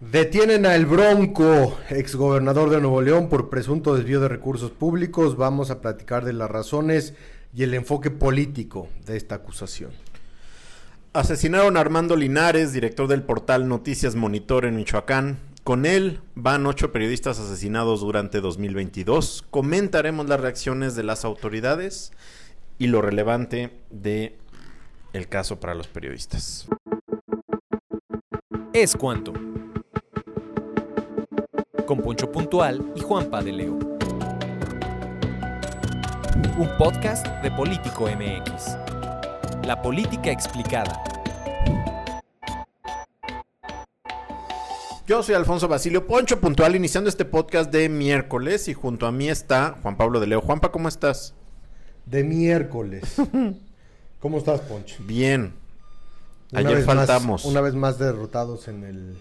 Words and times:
Detienen 0.00 0.64
a 0.64 0.76
El 0.76 0.86
Bronco, 0.86 1.76
exgobernador 1.90 2.70
de 2.70 2.80
Nuevo 2.80 3.02
León, 3.02 3.28
por 3.28 3.50
presunto 3.50 3.96
desvío 3.96 4.20
de 4.20 4.28
recursos 4.28 4.70
públicos. 4.70 5.36
Vamos 5.36 5.72
a 5.72 5.80
platicar 5.80 6.24
de 6.24 6.32
las 6.32 6.48
razones 6.48 7.14
y 7.52 7.64
el 7.64 7.74
enfoque 7.74 8.12
político 8.12 8.88
de 9.06 9.16
esta 9.16 9.34
acusación. 9.34 9.90
Asesinaron 11.14 11.76
a 11.76 11.80
Armando 11.80 12.14
Linares, 12.14 12.72
director 12.72 13.08
del 13.08 13.24
portal 13.24 13.66
Noticias 13.66 14.14
Monitor 14.14 14.66
en 14.66 14.76
Michoacán. 14.76 15.40
Con 15.64 15.84
él 15.84 16.20
van 16.36 16.64
ocho 16.66 16.92
periodistas 16.92 17.40
asesinados 17.40 18.00
durante 18.00 18.40
2022. 18.40 19.46
Comentaremos 19.50 20.28
las 20.28 20.40
reacciones 20.40 20.94
de 20.94 21.02
las 21.02 21.24
autoridades 21.24 22.12
y 22.78 22.86
lo 22.86 23.02
relevante 23.02 23.80
de 23.90 24.38
el 25.12 25.28
caso 25.28 25.58
para 25.58 25.74
los 25.74 25.88
periodistas. 25.88 26.68
Es 28.72 28.94
cuanto. 28.94 29.32
Con 31.88 32.02
Poncho 32.02 32.30
Puntual 32.30 32.92
y 32.94 33.00
Juanpa 33.00 33.42
de 33.42 33.50
Leo. 33.50 33.78
Un 36.58 36.68
podcast 36.76 37.26
de 37.42 37.50
Político 37.50 38.04
MX. 38.06 38.76
La 39.66 39.80
política 39.80 40.30
explicada. 40.30 41.02
Yo 45.06 45.22
soy 45.22 45.34
Alfonso 45.34 45.66
Basilio 45.66 46.06
Poncho 46.06 46.38
Puntual, 46.38 46.76
iniciando 46.76 47.08
este 47.08 47.24
podcast 47.24 47.72
de 47.72 47.88
miércoles 47.88 48.68
y 48.68 48.74
junto 48.74 49.06
a 49.06 49.10
mí 49.12 49.30
está 49.30 49.78
Juan 49.82 49.96
Pablo 49.96 50.20
de 50.20 50.26
Leo. 50.26 50.42
Juanpa, 50.42 50.70
¿cómo 50.70 50.88
estás? 50.88 51.32
De 52.04 52.22
miércoles. 52.22 53.14
¿Cómo 54.20 54.36
estás, 54.36 54.60
Poncho? 54.60 54.96
Bien. 55.06 55.54
Una 56.52 56.60
Ayer 56.60 56.76
más- 56.76 56.84
faltamos. 56.84 57.46
una 57.46 57.62
vez 57.62 57.72
más 57.74 57.98
derrotados 57.98 58.68
en 58.68 58.84
el... 58.84 59.16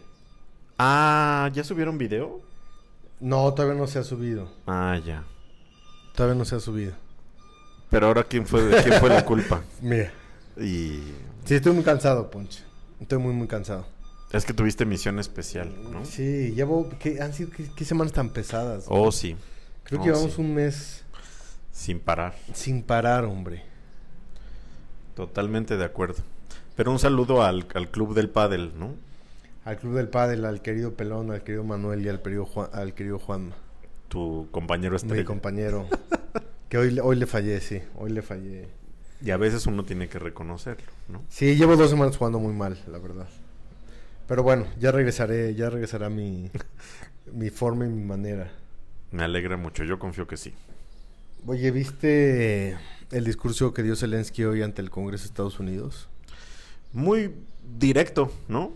Ah, 0.77 1.49
¿ya 1.53 1.63
subieron 1.63 1.97
video? 1.97 2.41
No, 3.19 3.53
todavía 3.53 3.77
no 3.79 3.87
se 3.87 3.99
ha 3.99 4.03
subido. 4.03 4.49
Ah, 4.67 4.99
ya. 5.03 5.23
Todavía 6.15 6.37
no 6.37 6.45
se 6.45 6.55
ha 6.55 6.59
subido. 6.59 6.93
Pero 7.89 8.07
ahora, 8.07 8.23
¿quién 8.23 8.45
fue, 8.45 8.69
quién 8.83 8.99
fue 8.99 9.09
la 9.09 9.23
culpa? 9.25 9.61
Mira. 9.81 10.11
Y 10.57 11.01
Sí, 11.45 11.55
estoy 11.55 11.71
muy 11.73 11.83
cansado, 11.83 12.29
Poncho. 12.29 12.63
Estoy 12.99 13.19
muy, 13.19 13.33
muy 13.33 13.47
cansado. 13.47 13.85
es 14.31 14.43
que 14.45 14.53
tuviste 14.53 14.85
misión 14.85 15.19
especial, 15.19 15.71
¿no? 15.91 16.03
Sí, 16.05 16.51
llevo... 16.55 16.89
¿qué, 16.99 17.21
han 17.21 17.33
sido 17.33 17.49
qué, 17.51 17.69
qué 17.75 17.85
semanas 17.85 18.11
tan 18.13 18.29
pesadas? 18.29 18.85
Oh, 18.87 19.11
sí. 19.11 19.35
Creo 19.83 19.99
Oh, 19.99 20.03
que 20.03 20.09
llevamos 20.09 20.33
sí. 20.33 20.41
un 20.41 20.53
mes 20.53 21.03
Sin 21.71 21.99
parar. 21.99 22.35
sin 22.53 22.83
parar, 22.83 23.23
hombre. 23.25 23.63
Totalmente 25.15 25.77
de 25.77 25.85
acuerdo. 25.85 26.21
Pero 26.75 26.91
un 26.91 26.99
saludo 26.99 27.41
al, 27.43 27.67
al 27.73 27.89
club 27.89 28.13
del 28.13 28.29
pádel, 28.29 28.73
¿no? 28.77 28.93
Al 29.67 29.77
Club 29.77 29.95
del 29.95 30.07
Padel, 30.07 30.45
al 30.45 30.61
querido 30.61 30.93
Pelón, 30.93 31.29
al 31.31 31.43
querido 31.43 31.63
Manuel 31.65 32.05
y 32.05 32.07
al 32.07 32.21
querido, 32.21 32.45
Juan, 32.45 32.69
al 32.71 32.93
querido 32.93 33.19
Juanma. 33.19 33.53
Tu 34.07 34.47
compañero 34.51 34.91
Mi 34.93 34.95
estrella. 34.97 35.25
compañero. 35.25 35.87
que 36.69 36.77
hoy, 36.77 36.91
le- 36.91 37.01
hoy 37.01 37.17
le 37.17 37.25
fallé, 37.25 37.59
sí. 37.59 37.81
Hoy 37.97 38.11
le 38.11 38.21
fallé. 38.21 38.69
Y 39.21 39.31
a 39.31 39.35
veces 39.37 39.67
uno 39.67 39.83
tiene 39.83 40.07
que 40.07 40.19
reconocerlo, 40.19 40.87
¿no? 41.09 41.21
Sí, 41.27 41.55
llevo 41.57 41.75
dos 41.75 41.89
semanas 41.89 42.15
jugando 42.15 42.39
muy 42.39 42.53
mal, 42.53 42.77
la 42.87 42.97
verdad. 42.97 43.27
Pero 44.25 44.41
bueno, 44.43 44.67
ya 44.79 44.91
regresaré, 44.93 45.53
ya 45.53 45.69
regresará 45.69 46.09
mi, 46.09 46.49
mi 47.33 47.49
forma 47.49 47.85
y 47.85 47.89
mi 47.89 48.03
manera. 48.05 48.49
Me 49.11 49.23
alegra 49.23 49.57
mucho. 49.57 49.83
Yo 49.83 49.99
confío 49.99 50.27
que 50.27 50.37
sí. 50.37 50.53
Oye, 51.45 51.71
¿viste 51.71 52.77
el 53.11 53.25
discurso 53.25 53.73
que 53.73 53.83
dio 53.83 53.97
Zelensky 53.97 54.45
hoy 54.45 54.61
ante 54.61 54.81
el 54.81 54.89
Congreso 54.89 55.23
de 55.23 55.27
Estados 55.27 55.59
Unidos? 55.59 56.07
Muy 56.93 57.33
directo, 57.77 58.31
¿no? 58.47 58.71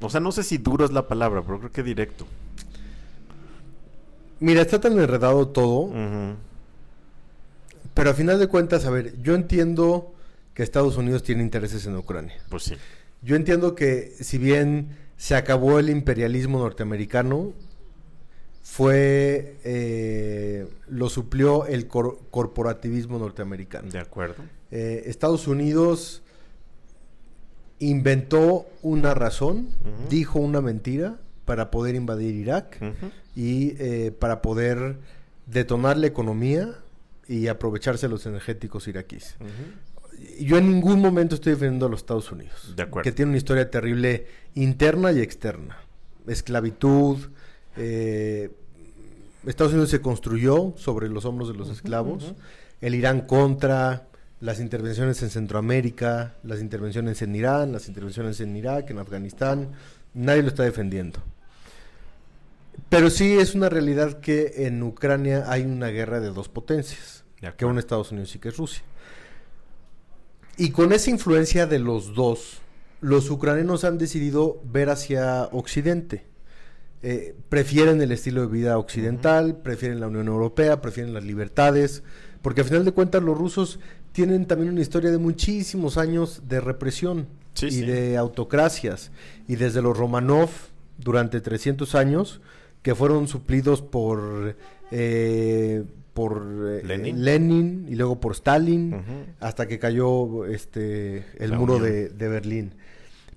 O 0.00 0.10
sea, 0.10 0.20
no 0.20 0.30
sé 0.32 0.42
si 0.42 0.58
duro 0.58 0.84
es 0.84 0.92
la 0.92 1.08
palabra, 1.08 1.42
pero 1.42 1.58
creo 1.58 1.72
que 1.72 1.82
directo. 1.82 2.26
Mira, 4.40 4.62
está 4.62 4.80
tan 4.80 4.92
enredado 4.98 5.48
todo, 5.48 5.90
pero 7.94 8.10
a 8.10 8.14
final 8.14 8.38
de 8.38 8.46
cuentas, 8.46 8.84
a 8.86 8.90
ver, 8.90 9.20
yo 9.22 9.34
entiendo 9.34 10.14
que 10.54 10.62
Estados 10.62 10.96
Unidos 10.96 11.24
tiene 11.24 11.42
intereses 11.42 11.84
en 11.86 11.96
Ucrania. 11.96 12.36
Pues 12.48 12.62
sí. 12.64 12.74
Yo 13.22 13.34
entiendo 13.34 13.74
que 13.74 14.12
si 14.20 14.38
bien 14.38 14.96
se 15.16 15.34
acabó 15.34 15.80
el 15.80 15.90
imperialismo 15.90 16.60
norteamericano, 16.60 17.52
fue 18.62 19.56
eh, 19.64 20.68
lo 20.86 21.08
suplió 21.08 21.66
el 21.66 21.88
cor- 21.88 22.18
corporativismo 22.30 23.18
norteamericano. 23.18 23.90
De 23.90 23.98
acuerdo. 23.98 24.36
Eh, 24.70 25.04
Estados 25.06 25.48
Unidos 25.48 26.22
inventó 27.80 28.66
una 28.82 29.14
razón, 29.14 29.68
dijo 30.08 30.38
una 30.38 30.60
mentira 30.60 31.16
para 31.44 31.70
poder 31.70 31.94
invadir 31.94 32.34
Irak 32.34 32.78
y 33.36 33.74
eh, 33.78 34.12
para 34.18 34.42
poder 34.42 34.96
detonar 35.46 35.96
la 35.96 36.06
economía 36.06 36.74
y 37.26 37.46
aprovecharse 37.48 38.06
de 38.06 38.10
los 38.10 38.26
energéticos 38.26 38.88
iraquíes. 38.88 39.36
Yo 40.40 40.58
en 40.58 40.70
ningún 40.70 41.00
momento 41.00 41.36
estoy 41.36 41.52
defendiendo 41.52 41.86
a 41.86 41.88
los 41.88 42.00
Estados 42.00 42.32
Unidos. 42.32 42.74
De. 42.76 42.88
Que 43.02 43.12
tiene 43.12 43.30
una 43.30 43.38
historia 43.38 43.70
terrible 43.70 44.26
interna 44.54 45.12
y 45.12 45.20
externa. 45.20 45.78
Esclavitud. 46.26 47.18
eh, 47.76 48.50
Estados 49.46 49.72
Unidos 49.72 49.90
se 49.90 50.00
construyó 50.00 50.74
sobre 50.76 51.08
los 51.08 51.24
hombros 51.24 51.48
de 51.48 51.54
los 51.54 51.70
esclavos. 51.70 52.34
El 52.80 52.94
Irán 52.94 53.22
contra, 53.22 54.07
las 54.40 54.60
intervenciones 54.60 55.22
en 55.22 55.30
Centroamérica, 55.30 56.34
las 56.42 56.60
intervenciones 56.60 57.22
en 57.22 57.34
Irán, 57.34 57.72
las 57.72 57.88
intervenciones 57.88 58.40
en 58.40 58.56
Irak, 58.56 58.90
en 58.90 58.98
Afganistán. 58.98 59.72
Nadie 60.14 60.42
lo 60.42 60.48
está 60.48 60.62
defendiendo. 60.62 61.20
Pero 62.88 63.10
sí 63.10 63.36
es 63.38 63.54
una 63.54 63.68
realidad 63.68 64.20
que 64.20 64.66
en 64.66 64.82
Ucrania 64.82 65.44
hay 65.48 65.62
una 65.62 65.88
guerra 65.88 66.20
de 66.20 66.30
dos 66.30 66.48
potencias, 66.48 67.24
De 67.40 67.52
que 67.54 67.64
una 67.64 67.80
Estados 67.80 68.12
Unidos 68.12 68.34
y 68.34 68.38
que 68.38 68.48
es 68.48 68.56
Rusia. 68.56 68.82
Y 70.56 70.70
con 70.70 70.92
esa 70.92 71.10
influencia 71.10 71.66
de 71.66 71.78
los 71.78 72.14
dos, 72.14 72.60
los 73.00 73.30
ucranianos 73.30 73.84
han 73.84 73.98
decidido 73.98 74.60
ver 74.64 74.90
hacia 74.90 75.44
Occidente. 75.52 76.24
Eh, 77.02 77.36
prefieren 77.48 78.00
el 78.02 78.10
estilo 78.10 78.40
de 78.40 78.48
vida 78.48 78.76
occidental, 78.76 79.58
prefieren 79.58 80.00
la 80.00 80.08
Unión 80.08 80.26
Europea, 80.26 80.80
prefieren 80.80 81.14
las 81.14 81.22
libertades, 81.22 82.02
porque 82.42 82.62
al 82.62 82.66
final 82.66 82.84
de 82.84 82.92
cuentas 82.92 83.22
los 83.22 83.38
rusos 83.38 83.78
tienen 84.18 84.46
también 84.46 84.72
una 84.72 84.80
historia 84.80 85.12
de 85.12 85.18
muchísimos 85.18 85.96
años 85.96 86.42
de 86.48 86.60
represión 86.60 87.28
Sí, 87.54 87.66
y 87.66 87.70
sí. 87.70 87.80
de 87.82 88.16
autocracias. 88.16 89.12
Y 89.46 89.54
desde 89.54 89.80
los 89.80 89.96
Romanov, 89.96 90.48
durante 90.96 91.40
300 91.40 91.94
años, 91.94 92.40
que 92.82 92.96
fueron 92.96 93.28
suplidos 93.28 93.80
por, 93.80 94.56
eh, 94.90 95.84
por 96.14 96.44
eh, 96.68 96.82
Lenin. 96.84 97.24
Lenin 97.24 97.86
y 97.88 97.94
luego 97.94 98.18
por 98.18 98.32
Stalin, 98.32 99.04
hasta 99.38 99.68
que 99.68 99.78
cayó 99.78 100.46
este 100.46 101.24
el 101.38 101.50
La 101.52 101.58
muro 101.58 101.78
de, 101.78 102.08
de 102.08 102.28
Berlín. 102.28 102.74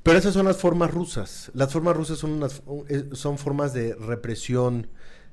Pero 0.01 0.17
esas 0.17 0.33
son 0.33 0.47
las 0.47 0.57
formas 0.57 0.89
rusas. 0.89 1.51
Las 1.53 1.71
formas 1.71 1.95
rusas 1.95 2.17
son, 2.17 2.31
unas, 2.31 2.63
son 3.11 3.37
formas 3.37 3.71
de 3.75 3.93
represión, 3.93 4.87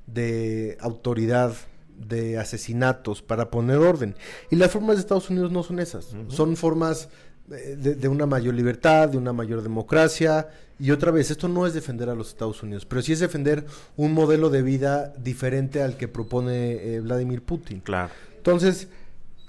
de 0.05 0.77
autoridad, 0.79 1.53
de 2.07 2.37
asesinatos 2.37 3.21
para 3.21 3.49
poner 3.49 3.77
orden. 3.77 4.15
Y 4.49 4.55
las 4.55 4.71
formas 4.71 4.95
de 4.95 5.01
Estados 5.01 5.29
Unidos 5.29 5.51
no 5.51 5.63
son 5.63 5.79
esas. 5.79 6.15
Son 6.27 6.55
formas 6.55 7.09
eh, 7.51 7.75
de, 7.77 7.95
de 7.95 8.07
una 8.07 8.25
mayor 8.25 8.53
libertad, 8.55 9.09
de 9.09 9.17
una 9.17 9.33
mayor 9.33 9.61
democracia. 9.61 10.47
Y 10.79 10.91
otra 10.91 11.11
vez, 11.11 11.29
esto 11.29 11.47
no 11.49 11.67
es 11.67 11.73
defender 11.73 12.09
a 12.09 12.15
los 12.15 12.29
Estados 12.29 12.63
Unidos, 12.63 12.85
pero 12.85 13.01
sí 13.01 13.11
es 13.11 13.19
defender 13.19 13.65
un 13.97 14.13
modelo 14.13 14.49
de 14.49 14.61
vida 14.61 15.13
diferente 15.17 15.81
al 15.81 15.97
que 15.97 16.07
propone 16.07 16.71
eh, 16.71 16.99
Vladimir 17.01 17.41
Putin. 17.41 17.81
Claro. 17.81 18.09
Entonces, 18.37 18.87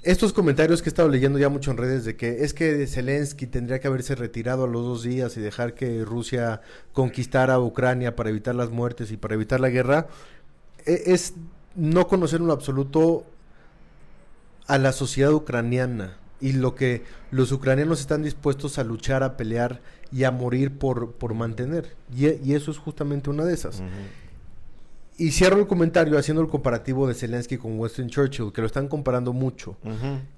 estos 0.02 0.32
comentarios 0.32 0.82
que 0.82 0.88
he 0.88 0.92
estado 0.92 1.08
leyendo 1.08 1.38
ya 1.38 1.48
mucho 1.48 1.70
en 1.70 1.76
redes 1.76 2.04
de 2.04 2.16
que 2.16 2.42
es 2.42 2.54
que 2.54 2.86
Zelensky 2.86 3.46
tendría 3.46 3.80
que 3.80 3.86
haberse 3.86 4.14
retirado 4.14 4.64
a 4.64 4.66
los 4.66 4.82
dos 4.82 5.02
días 5.02 5.36
y 5.36 5.40
dejar 5.40 5.74
que 5.74 6.04
Rusia 6.04 6.62
conquistara 6.94 7.54
a 7.54 7.60
Ucrania 7.60 8.16
para 8.16 8.30
evitar 8.30 8.54
las 8.54 8.70
muertes 8.70 9.12
y 9.12 9.16
para 9.16 9.34
evitar 9.34 9.60
la 9.60 9.68
guerra, 9.68 10.08
e- 10.86 11.02
es 11.06 11.34
no 11.74 12.08
conocer 12.08 12.40
en 12.40 12.50
absoluto 12.50 13.24
a 14.66 14.78
la 14.78 14.92
sociedad 14.92 15.32
ucraniana 15.32 16.16
y 16.40 16.52
lo 16.52 16.74
que 16.74 17.04
los 17.30 17.52
ucranianos 17.52 18.00
están 18.00 18.22
dispuestos 18.22 18.78
a 18.78 18.84
luchar, 18.84 19.22
a 19.22 19.36
pelear 19.36 19.80
y 20.12 20.24
a 20.24 20.30
morir 20.30 20.78
por, 20.78 21.12
por 21.12 21.34
mantener. 21.34 21.96
Y, 22.14 22.28
y 22.28 22.54
eso 22.54 22.70
es 22.70 22.78
justamente 22.78 23.30
una 23.30 23.44
de 23.44 23.54
esas. 23.54 23.82
Y 25.20 25.32
cierro 25.32 25.58
el 25.58 25.66
comentario 25.66 26.16
haciendo 26.18 26.40
el 26.42 26.48
comparativo 26.48 27.06
de 27.06 27.12
Zelensky 27.14 27.58
con 27.58 27.78
Winston 27.78 28.08
Churchill, 28.08 28.52
que 28.52 28.62
lo 28.62 28.66
están 28.66 28.88
comparando 28.88 29.32
mucho. 29.34 29.76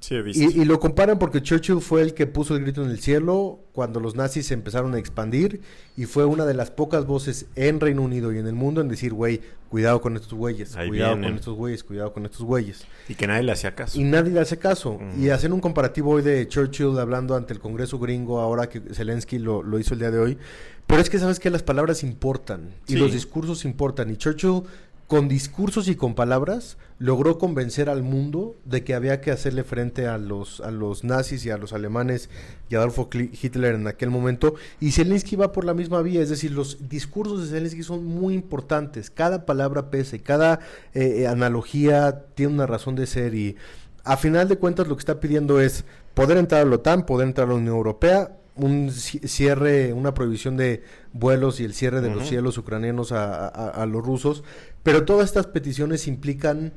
Sí, 0.01 0.17
he 0.17 0.23
visto. 0.23 0.43
Y, 0.43 0.63
y 0.63 0.65
lo 0.65 0.81
comparan 0.81 1.19
porque 1.19 1.41
Churchill 1.41 1.81
fue 1.81 2.03
el 2.03 2.15
que 2.15 2.27
puso 2.27 2.57
el 2.57 2.63
grito 2.63 2.83
en 2.85 2.91
el 2.91 2.99
cielo 2.99 3.61
cuando 3.73 4.01
los 4.01 4.17
nazis 4.17 4.47
se 4.47 4.55
empezaron 4.55 4.95
a 4.95 4.99
expandir 4.99 5.61
y 5.97 6.05
fue 6.07 6.25
una 6.25 6.45
de 6.47 6.55
las 6.55 6.71
pocas 6.71 7.07
voces 7.07 7.47
en 7.55 7.79
Reino 7.81 8.03
Unido 8.03 8.33
y 8.33 8.39
en 8.39 8.47
el 8.47 8.55
mundo 8.55 8.81
en 8.81 8.89
decir, 8.89 9.13
güey, 9.15 9.41
cuidado 9.69 10.01
con 10.03 10.17
estos 10.17 10.35
güeyes, 10.35 10.77
Ahí 10.77 10.89
cuidado 10.89 11.13
vienen. 11.13 11.31
con 11.31 11.39
estos 11.39 11.55
güeyes, 11.57 11.85
cuidado 11.85 12.13
con 12.13 12.27
estos 12.27 12.43
güeyes. 12.43 12.85
Y 13.09 13.15
que 13.15 13.27
nadie 13.27 13.43
le 13.45 13.53
hacía 13.53 13.75
caso. 13.75 13.99
Y 13.99 14.05
nadie 14.05 14.33
le 14.33 14.41
hace 14.41 14.59
caso. 14.59 14.99
Y 15.19 15.29
hacer 15.31 15.53
un 15.53 15.61
comparativo 15.61 16.11
hoy 16.11 16.23
de 16.23 16.47
Churchill 16.49 16.99
hablando 16.99 17.37
ante 17.37 17.53
el 17.55 17.61
Congreso 17.61 17.99
gringo, 17.99 18.41
ahora 18.41 18.69
que 18.69 18.81
Zelensky 18.81 19.39
lo, 19.39 19.63
lo 19.63 19.79
hizo 19.79 19.95
el 19.95 20.01
día 20.01 20.11
de 20.11 20.19
hoy. 20.19 20.39
Pero 20.87 21.01
es 21.01 21.09
que 21.11 21.19
sabes 21.19 21.41
que 21.41 21.51
las 21.51 21.63
palabras 21.63 22.03
importan 22.03 22.71
y 22.87 22.93
Sí. 22.95 22.99
los 22.99 23.13
discursos 23.13 23.65
importan. 23.65 24.11
Y 24.11 24.17
Churchill, 24.17 24.63
con 25.07 25.29
discursos 25.29 25.89
y 25.89 25.95
con 25.95 26.15
palabras, 26.15 26.79
logró 26.99 27.37
convencer 27.39 27.91
al 27.91 28.03
mundo 28.03 28.57
de 28.65 28.83
que 28.85 28.95
había 28.95 29.21
que 29.21 29.31
hacerle 29.31 29.63
frente 29.65 30.07
a 30.07 30.17
los, 30.17 30.61
a 30.61 30.71
los 30.71 31.05
nazis 31.05 31.45
y 31.45 31.51
a 31.51 31.59
los 31.59 31.73
alemanes 31.73 32.31
y 32.71 32.75
a 32.75 32.79
Adolfo 32.79 33.11
Hitler 33.13 33.75
en 33.75 33.87
aquel 33.89 34.09
momento. 34.11 34.55
Y 34.81 34.93
Zelensky 34.93 35.37
va 35.37 35.53
por 35.53 35.65
la 35.65 35.75
misma 35.75 36.01
vía. 36.03 36.23
Es 36.23 36.31
decir, 36.31 36.53
los 36.53 36.89
discursos 36.89 37.43
de 37.43 37.49
Zelensky 37.57 37.83
son 37.83 38.05
muy 38.05 38.35
importantes. 38.35 39.11
Cada 39.11 39.45
palabra 39.45 39.91
pesa 39.91 40.17
y 40.17 40.21
cada 40.21 40.61
eh, 40.95 41.27
analogía 41.27 42.25
tiene 42.35 42.55
una 42.55 42.67
razón 42.67 42.95
de 42.97 43.07
ser. 43.07 43.35
Y 43.35 43.57
a 44.05 44.17
final 44.17 44.49
de 44.49 44.57
cuentas 44.57 44.89
lo 44.89 44.97
que 44.97 45.01
está 45.01 45.21
pidiendo 45.21 45.61
es 45.61 45.85
poder 46.15 46.39
entrar 46.39 46.63
a 46.63 46.65
la 46.65 46.77
OTAN, 46.77 47.05
poder 47.05 47.29
entrar 47.29 47.49
a 47.49 47.51
la 47.51 47.57
Unión 47.57 47.75
Europea, 47.77 48.37
un 48.57 48.89
ci- 48.91 49.27
cierre, 49.27 49.93
una 49.93 50.13
prohibición 50.15 50.57
de 50.57 50.83
vuelos 51.13 51.59
y 51.61 51.65
el 51.65 51.73
cierre 51.75 52.01
de 52.01 52.09
los 52.11 52.29
cielos 52.29 52.59
ucranianos 52.59 53.11
a, 53.13 53.49
a- 53.49 53.69
a 53.71 53.87
los 53.87 54.05
rusos, 54.05 54.45
pero 54.83 55.05
todas 55.05 55.25
estas 55.27 55.47
peticiones 55.47 56.07
implican 56.07 56.73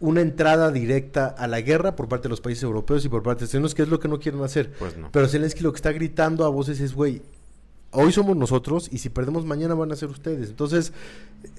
una 0.00 0.20
entrada 0.20 0.72
directa 0.72 1.26
a 1.28 1.46
la 1.46 1.60
guerra 1.60 1.94
por 1.94 2.08
parte 2.08 2.24
de 2.24 2.30
los 2.30 2.40
países 2.40 2.64
europeos 2.64 3.04
y 3.04 3.08
por 3.08 3.22
parte 3.22 3.40
de 3.40 3.44
Estados 3.44 3.60
Unidos, 3.60 3.74
que 3.76 3.82
es 3.82 3.88
lo 3.88 4.00
que 4.00 4.08
no 4.08 4.18
quieren 4.18 4.42
hacer. 4.42 4.72
Pues 4.78 4.96
no. 4.96 5.10
Pero 5.12 5.28
Zelensky 5.28 5.60
lo 5.62 5.70
que 5.72 5.76
está 5.76 5.92
gritando 5.92 6.44
a 6.44 6.48
voces 6.48 6.80
es, 6.80 6.92
güey, 6.92 7.22
hoy 7.92 8.12
somos 8.12 8.36
nosotros 8.36 8.88
y 8.90 8.98
si 8.98 9.08
perdemos 9.08 9.44
mañana 9.46 9.74
van 9.74 9.92
a 9.92 9.96
ser 9.96 10.08
ustedes. 10.08 10.48
Entonces, 10.50 10.92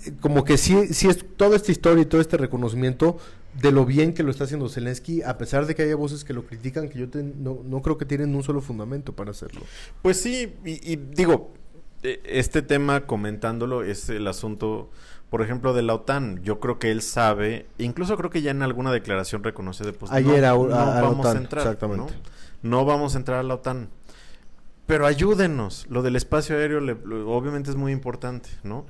eh, 0.05 0.13
como 0.19 0.43
que 0.43 0.57
sí, 0.57 0.87
sí 0.93 1.07
es 1.07 1.25
toda 1.37 1.55
esta 1.55 1.71
historia 1.71 2.01
y 2.03 2.05
todo 2.05 2.21
este 2.21 2.37
reconocimiento 2.37 3.17
de 3.61 3.71
lo 3.71 3.85
bien 3.85 4.13
que 4.13 4.23
lo 4.23 4.31
está 4.31 4.45
haciendo 4.45 4.67
Zelensky, 4.67 5.21
a 5.21 5.37
pesar 5.37 5.65
de 5.67 5.75
que 5.75 5.83
haya 5.83 5.95
voces 5.95 6.23
que 6.23 6.33
lo 6.33 6.43
critican, 6.45 6.89
que 6.89 6.97
yo 6.99 7.07
te- 7.09 7.21
no, 7.23 7.59
no 7.63 7.81
creo 7.81 7.97
que 7.97 8.05
tienen 8.05 8.35
un 8.35 8.43
solo 8.43 8.61
fundamento 8.61 9.13
para 9.13 9.31
hacerlo. 9.31 9.61
Pues 10.01 10.19
sí, 10.19 10.53
y, 10.65 10.91
y 10.91 10.95
digo, 10.95 11.51
eh, 12.01 12.19
este 12.25 12.61
tema 12.63 13.05
comentándolo 13.05 13.83
es 13.83 14.09
el 14.09 14.27
asunto, 14.27 14.89
por 15.29 15.43
ejemplo, 15.43 15.73
de 15.75 15.83
la 15.83 15.93
OTAN. 15.93 16.41
Yo 16.43 16.59
creo 16.59 16.79
que 16.79 16.89
él 16.89 17.03
sabe, 17.03 17.67
incluso 17.77 18.17
creo 18.17 18.31
que 18.31 18.41
ya 18.41 18.49
en 18.51 18.63
alguna 18.63 18.91
declaración 18.91 19.43
reconoce 19.43 19.83
de 19.83 19.93
pues 19.93 20.11
Ayer 20.11 20.41
no, 20.41 20.47
a- 20.47 20.51
no 20.51 20.67
vamos 20.67 21.25
a 21.25 21.29
OTAN, 21.29 21.37
entrar, 21.43 21.61
exactamente. 21.67 22.13
¿no? 22.63 22.79
No 22.79 22.85
vamos 22.85 23.13
a 23.13 23.17
entrar 23.19 23.39
a 23.39 23.43
la 23.43 23.53
OTAN. 23.55 23.89
Pero 24.85 25.05
ayúdenos. 25.05 25.85
Lo 25.89 26.01
del 26.03 26.15
espacio 26.15 26.57
aéreo 26.57 26.79
le- 26.81 26.97
lo- 27.05 27.29
obviamente 27.31 27.69
es 27.69 27.75
muy 27.75 27.91
importante, 27.91 28.49
¿no? 28.63 28.85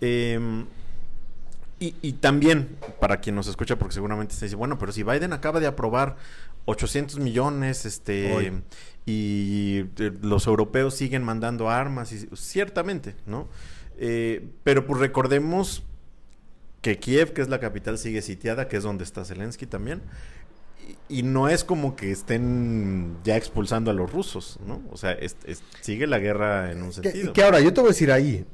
Em, 0.00 0.66
y, 1.80 1.94
y 2.02 2.12
también, 2.14 2.76
para 3.00 3.20
quien 3.20 3.34
nos 3.34 3.46
escucha, 3.48 3.76
porque 3.78 3.94
seguramente 3.94 4.34
se 4.34 4.46
dice, 4.46 4.56
bueno, 4.56 4.78
pero 4.78 4.92
si 4.92 5.02
Biden 5.04 5.32
acaba 5.32 5.60
de 5.60 5.66
aprobar 5.66 6.16
800 6.66 7.18
millones, 7.20 7.86
este, 7.86 8.34
Hoy. 8.34 8.62
y 9.06 9.84
eh, 9.98 10.12
los 10.22 10.46
europeos 10.46 10.94
siguen 10.94 11.22
mandando 11.22 11.70
armas, 11.70 12.12
y 12.12 12.28
ciertamente, 12.36 13.14
¿no? 13.26 13.48
Eh, 13.96 14.46
pero 14.64 14.86
pues 14.86 15.00
recordemos 15.00 15.82
que 16.82 16.98
Kiev, 16.98 17.32
que 17.32 17.40
es 17.42 17.48
la 17.48 17.58
capital, 17.58 17.96
sigue 17.98 18.22
sitiada, 18.22 18.68
que 18.68 18.76
es 18.76 18.82
donde 18.82 19.04
está 19.04 19.24
Zelensky 19.24 19.66
también. 19.66 20.02
Y, 21.08 21.22
no 21.22 21.48
es 21.48 21.64
como 21.64 21.96
que 21.96 22.10
estén 22.10 23.16
ya 23.24 23.36
expulsando 23.36 23.90
a 23.90 23.94
los 23.94 24.10
rusos, 24.12 24.58
¿no? 24.66 24.82
O 24.90 24.96
sea, 24.96 25.12
es- 25.12 25.36
es- 25.44 25.62
sigue 25.80 26.06
la 26.06 26.18
guerra 26.18 26.70
en 26.72 26.82
un 26.82 26.88
Que, 26.88 26.94
sentido. 27.10 27.32
que 27.32 27.42
ahora, 27.42 27.60
yo 27.60 27.72
te 27.72 27.80
voy 27.80 27.88
a 27.88 27.92
decir 27.92 28.10
ahí. 28.12 28.44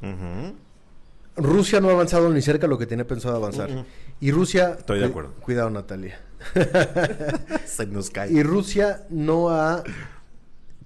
Rusia 1.36 1.80
no 1.80 1.88
ha 1.88 1.92
avanzado 1.92 2.30
ni 2.30 2.40
cerca 2.42 2.62
de 2.66 2.68
lo 2.68 2.78
que 2.78 2.86
tenía 2.86 3.06
pensado 3.06 3.36
avanzar. 3.36 3.84
Y 4.20 4.30
Rusia... 4.30 4.76
Estoy 4.78 5.00
de 5.00 5.06
cu- 5.06 5.10
acuerdo. 5.10 5.32
Cuidado, 5.40 5.70
Natalia. 5.70 6.20
Se 7.66 7.86
nos 7.86 8.10
cae. 8.10 8.30
Y 8.32 8.42
Rusia 8.42 9.04
no 9.10 9.50
ha 9.50 9.82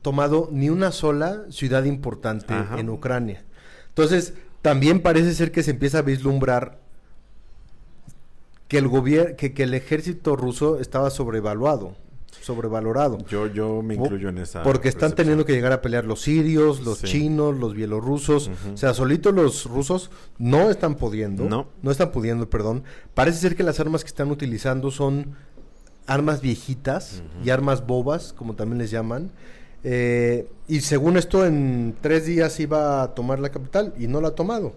tomado 0.02 0.48
ni 0.52 0.70
una 0.70 0.90
sola 0.92 1.42
ciudad 1.50 1.84
importante 1.84 2.54
Ajá. 2.54 2.78
en 2.78 2.88
Ucrania. 2.88 3.44
Entonces, 3.88 4.32
también 4.62 5.00
parece 5.02 5.34
ser 5.34 5.52
que 5.52 5.62
se 5.62 5.72
empieza 5.72 5.98
a 5.98 6.02
vislumbrar 6.02 6.80
que 8.68 8.78
el 8.78 8.86
gobierno, 8.88 9.36
que, 9.36 9.52
que 9.54 9.62
el 9.64 9.74
ejército 9.74 10.36
ruso 10.36 10.78
estaba 10.78 11.10
sobrevaluado, 11.10 11.96
sobrevalorado. 12.42 13.18
Yo, 13.28 13.46
yo 13.46 13.82
me 13.82 13.94
incluyo 13.94 14.28
en 14.28 14.38
esa. 14.38 14.62
Porque 14.62 14.88
están 14.88 15.12
teniendo 15.14 15.44
que 15.44 15.52
llegar 15.52 15.72
a 15.72 15.80
pelear 15.82 16.04
los 16.04 16.20
sirios, 16.22 16.80
los 16.84 16.98
Sí. 16.98 17.06
chinos, 17.06 17.56
los 17.56 17.74
bielorrusos. 17.74 18.50
O 18.72 18.76
sea, 18.76 18.94
solitos 18.94 19.34
los 19.34 19.64
rusos 19.66 20.10
no 20.38 20.70
están 20.70 20.94
pudiendo. 20.96 21.44
No. 21.44 21.66
No 21.82 21.90
están 21.90 22.10
pudiendo, 22.12 22.48
perdón. 22.48 22.84
Parece 23.14 23.38
ser 23.40 23.56
que 23.56 23.62
las 23.62 23.80
armas 23.80 24.02
que 24.04 24.08
están 24.08 24.30
utilizando 24.30 24.90
son 24.90 25.34
armas 26.06 26.40
viejitas 26.40 27.22
y 27.44 27.50
armas 27.50 27.86
bobas, 27.86 28.32
como 28.32 28.54
también 28.54 28.78
les 28.78 28.90
llaman. 28.90 29.30
Eh, 29.84 30.48
y 30.66 30.80
según 30.80 31.16
esto, 31.16 31.44
en 31.46 31.94
tres 32.00 32.26
días 32.26 32.58
iba 32.60 33.02
a 33.02 33.14
tomar 33.14 33.38
la 33.40 33.50
capital 33.50 33.94
y 33.98 34.06
no 34.08 34.20
la 34.20 34.28
ha 34.28 34.34
tomado. 34.34 34.72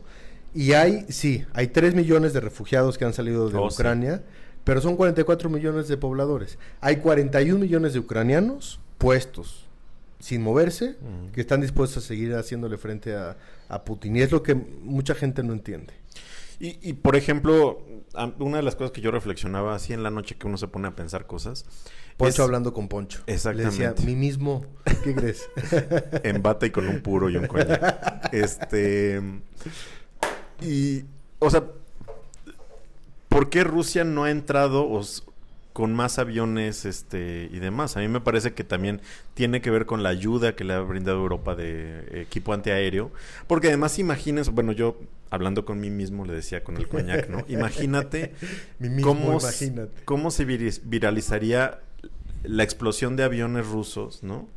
Y 0.53 0.73
hay, 0.73 1.05
sí, 1.09 1.45
hay 1.53 1.67
3 1.67 1.95
millones 1.95 2.33
de 2.33 2.39
refugiados 2.41 2.97
que 2.97 3.05
han 3.05 3.13
salido 3.13 3.49
de 3.49 3.57
Oh, 3.57 3.69
sí. 3.69 3.75
Ucrania, 3.75 4.23
pero 4.63 4.81
son 4.81 4.95
44 4.95 5.49
millones 5.49 5.87
de 5.87 5.97
pobladores. 5.97 6.57
Hay 6.81 6.97
41 6.97 7.57
millones 7.59 7.93
de 7.93 7.99
ucranianos 7.99 8.79
puestos 8.97 9.65
sin 10.19 10.43
moverse, 10.43 10.97
Ujú. 11.01 11.31
que 11.31 11.41
están 11.41 11.61
dispuestos 11.61 12.03
a 12.03 12.07
seguir 12.07 12.35
haciéndole 12.35 12.77
frente 12.77 13.15
a, 13.15 13.37
a 13.69 13.83
Putin. 13.83 14.15
Y 14.17 14.21
es 14.21 14.31
lo 14.31 14.43
que 14.43 14.53
mucha 14.53 15.15
gente 15.15 15.41
no 15.41 15.53
entiende. 15.53 15.93
Y, 16.59 16.77
y, 16.87 16.93
por 16.93 17.15
ejemplo, 17.15 17.81
una 18.37 18.57
de 18.57 18.63
las 18.63 18.75
cosas 18.75 18.91
que 18.91 19.01
yo 19.01 19.09
reflexionaba 19.09 19.73
así 19.73 19.93
en 19.93 20.03
la 20.03 20.11
noche 20.11 20.35
que 20.37 20.45
uno 20.45 20.57
se 20.59 20.67
pone 20.67 20.87
a 20.89 20.95
pensar 20.95 21.25
cosas. 21.25 21.65
Poncho 22.17 22.29
es 22.29 22.39
hablando 22.39 22.71
con 22.71 22.87
Poncho. 22.87 23.23
Exactamente. 23.25 23.79
Le 23.79 23.87
decía, 23.87 24.05
mí 24.05 24.15
mismo, 24.15 24.63
¿qué 25.03 25.15
crees? 25.15 25.49
en 26.23 26.43
bata 26.43 26.67
y 26.67 26.69
con 26.69 26.87
un 26.87 27.01
puro 27.01 27.31
y 27.31 27.37
un 27.37 27.47
coñac. 27.47 28.29
Este. 28.31 29.19
Y. 30.61 31.03
O 31.39 31.49
sea. 31.49 31.63
¿Por 33.29 33.49
qué 33.49 33.63
Rusia 33.63 34.03
no 34.03 34.25
ha 34.25 34.31
entrado 34.31 34.89
os- 34.89 35.23
con 35.73 35.93
más 35.93 36.19
aviones 36.19 36.83
este 36.85 37.49
y 37.51 37.59
demás? 37.59 37.95
A 37.95 38.01
mí 38.01 38.07
me 38.09 38.19
parece 38.19 38.53
que 38.53 38.63
también 38.65 38.99
tiene 39.33 39.61
que 39.61 39.71
ver 39.71 39.85
con 39.85 40.03
la 40.03 40.09
ayuda 40.09 40.53
que 40.55 40.65
le 40.65 40.73
ha 40.73 40.79
brindado 40.81 41.17
Europa 41.19 41.55
de 41.55 42.21
equipo 42.21 42.51
antiaéreo. 42.53 43.09
Porque 43.47 43.67
además, 43.69 43.97
imagínense, 43.99 44.51
bueno, 44.51 44.73
yo 44.73 44.97
hablando 45.29 45.63
con 45.63 45.79
mí 45.79 45.89
mismo 45.89 46.25
le 46.25 46.33
decía 46.33 46.61
con 46.63 46.75
el 46.75 46.89
coñac, 46.89 47.29
¿no? 47.29 47.45
Imagínate 47.47 48.33
mismo, 48.79 49.01
cómo, 49.07 49.39
imagínate. 49.39 49.91
cómo 50.03 50.29
se 50.29 50.43
viralizaría 50.43 51.79
la 52.43 52.63
explosión 52.63 53.15
de 53.15 53.23
aviones 53.23 53.65
rusos, 53.65 54.23
¿no? 54.23 54.49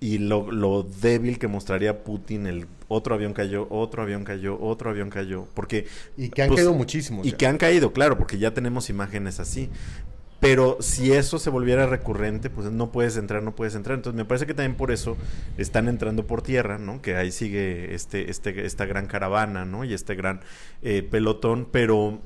Y 0.00 0.18
lo, 0.18 0.50
lo 0.50 0.82
débil 0.82 1.38
que 1.38 1.46
mostraría 1.46 2.02
Putin, 2.02 2.46
el 2.46 2.66
otro 2.88 3.14
avión 3.14 3.34
cayó, 3.34 3.66
otro 3.70 4.02
avión 4.02 4.24
cayó, 4.24 4.58
otro 4.60 4.90
avión 4.90 5.10
cayó, 5.10 5.46
porque... 5.54 5.86
Y 6.16 6.30
que 6.30 6.42
han 6.42 6.48
pues, 6.48 6.60
caído 6.60 6.72
muchísimos. 6.72 7.26
Y 7.26 7.32
ya. 7.32 7.36
que 7.36 7.46
han 7.46 7.58
caído, 7.58 7.92
claro, 7.92 8.16
porque 8.16 8.38
ya 8.38 8.54
tenemos 8.54 8.88
imágenes 8.88 9.40
así. 9.40 9.68
Pero 10.40 10.78
si 10.80 11.12
eso 11.12 11.38
se 11.38 11.50
volviera 11.50 11.86
recurrente, 11.86 12.48
pues 12.48 12.70
no 12.72 12.90
puedes 12.90 13.18
entrar, 13.18 13.42
no 13.42 13.54
puedes 13.54 13.74
entrar. 13.74 13.98
Entonces 13.98 14.16
me 14.16 14.24
parece 14.24 14.46
que 14.46 14.54
también 14.54 14.74
por 14.74 14.90
eso 14.90 15.18
están 15.58 15.86
entrando 15.86 16.26
por 16.26 16.40
tierra, 16.40 16.78
¿no? 16.78 17.02
Que 17.02 17.14
ahí 17.14 17.30
sigue 17.30 17.94
este, 17.94 18.30
este, 18.30 18.64
esta 18.64 18.86
gran 18.86 19.06
caravana, 19.06 19.66
¿no? 19.66 19.84
Y 19.84 19.92
este 19.92 20.14
gran 20.14 20.40
eh, 20.80 21.02
pelotón, 21.02 21.68
pero 21.70 22.20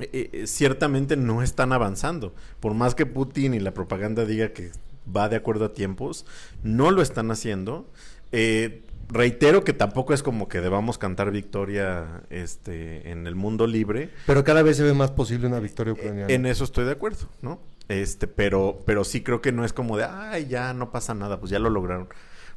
eh, 0.00 0.30
eh, 0.32 0.46
ciertamente 0.48 1.16
no 1.16 1.40
están 1.40 1.72
avanzando. 1.72 2.34
Por 2.58 2.74
más 2.74 2.96
que 2.96 3.06
Putin 3.06 3.54
y 3.54 3.60
la 3.60 3.74
propaganda 3.74 4.24
diga 4.24 4.48
que 4.48 4.72
va 5.04 5.28
de 5.28 5.36
acuerdo 5.36 5.66
a 5.66 5.72
tiempos, 5.72 6.26
no 6.62 6.90
lo 6.90 7.02
están 7.02 7.30
haciendo. 7.30 7.88
Eh, 8.32 8.84
reitero 9.08 9.64
que 9.64 9.72
tampoco 9.72 10.14
es 10.14 10.22
como 10.22 10.48
que 10.48 10.60
debamos 10.60 10.98
cantar 10.98 11.30
victoria 11.30 12.22
este, 12.30 13.10
en 13.10 13.26
el 13.26 13.34
mundo 13.34 13.66
libre. 13.66 14.10
Pero 14.26 14.44
cada 14.44 14.62
vez 14.62 14.76
se 14.76 14.82
ve 14.82 14.94
más 14.94 15.10
posible 15.10 15.46
una 15.46 15.60
victoria 15.60 15.92
ucraniana. 15.92 16.32
En 16.32 16.46
eso 16.46 16.64
estoy 16.64 16.84
de 16.84 16.92
acuerdo, 16.92 17.28
¿no? 17.42 17.60
Este, 17.88 18.28
pero, 18.28 18.78
pero 18.86 19.02
sí 19.02 19.22
creo 19.22 19.40
que 19.40 19.50
no 19.50 19.64
es 19.64 19.72
como 19.72 19.96
de, 19.96 20.04
ay, 20.04 20.46
ya 20.46 20.72
no 20.74 20.92
pasa 20.92 21.12
nada, 21.12 21.40
pues 21.40 21.50
ya 21.50 21.58
lo 21.58 21.70
lograron. 21.70 22.08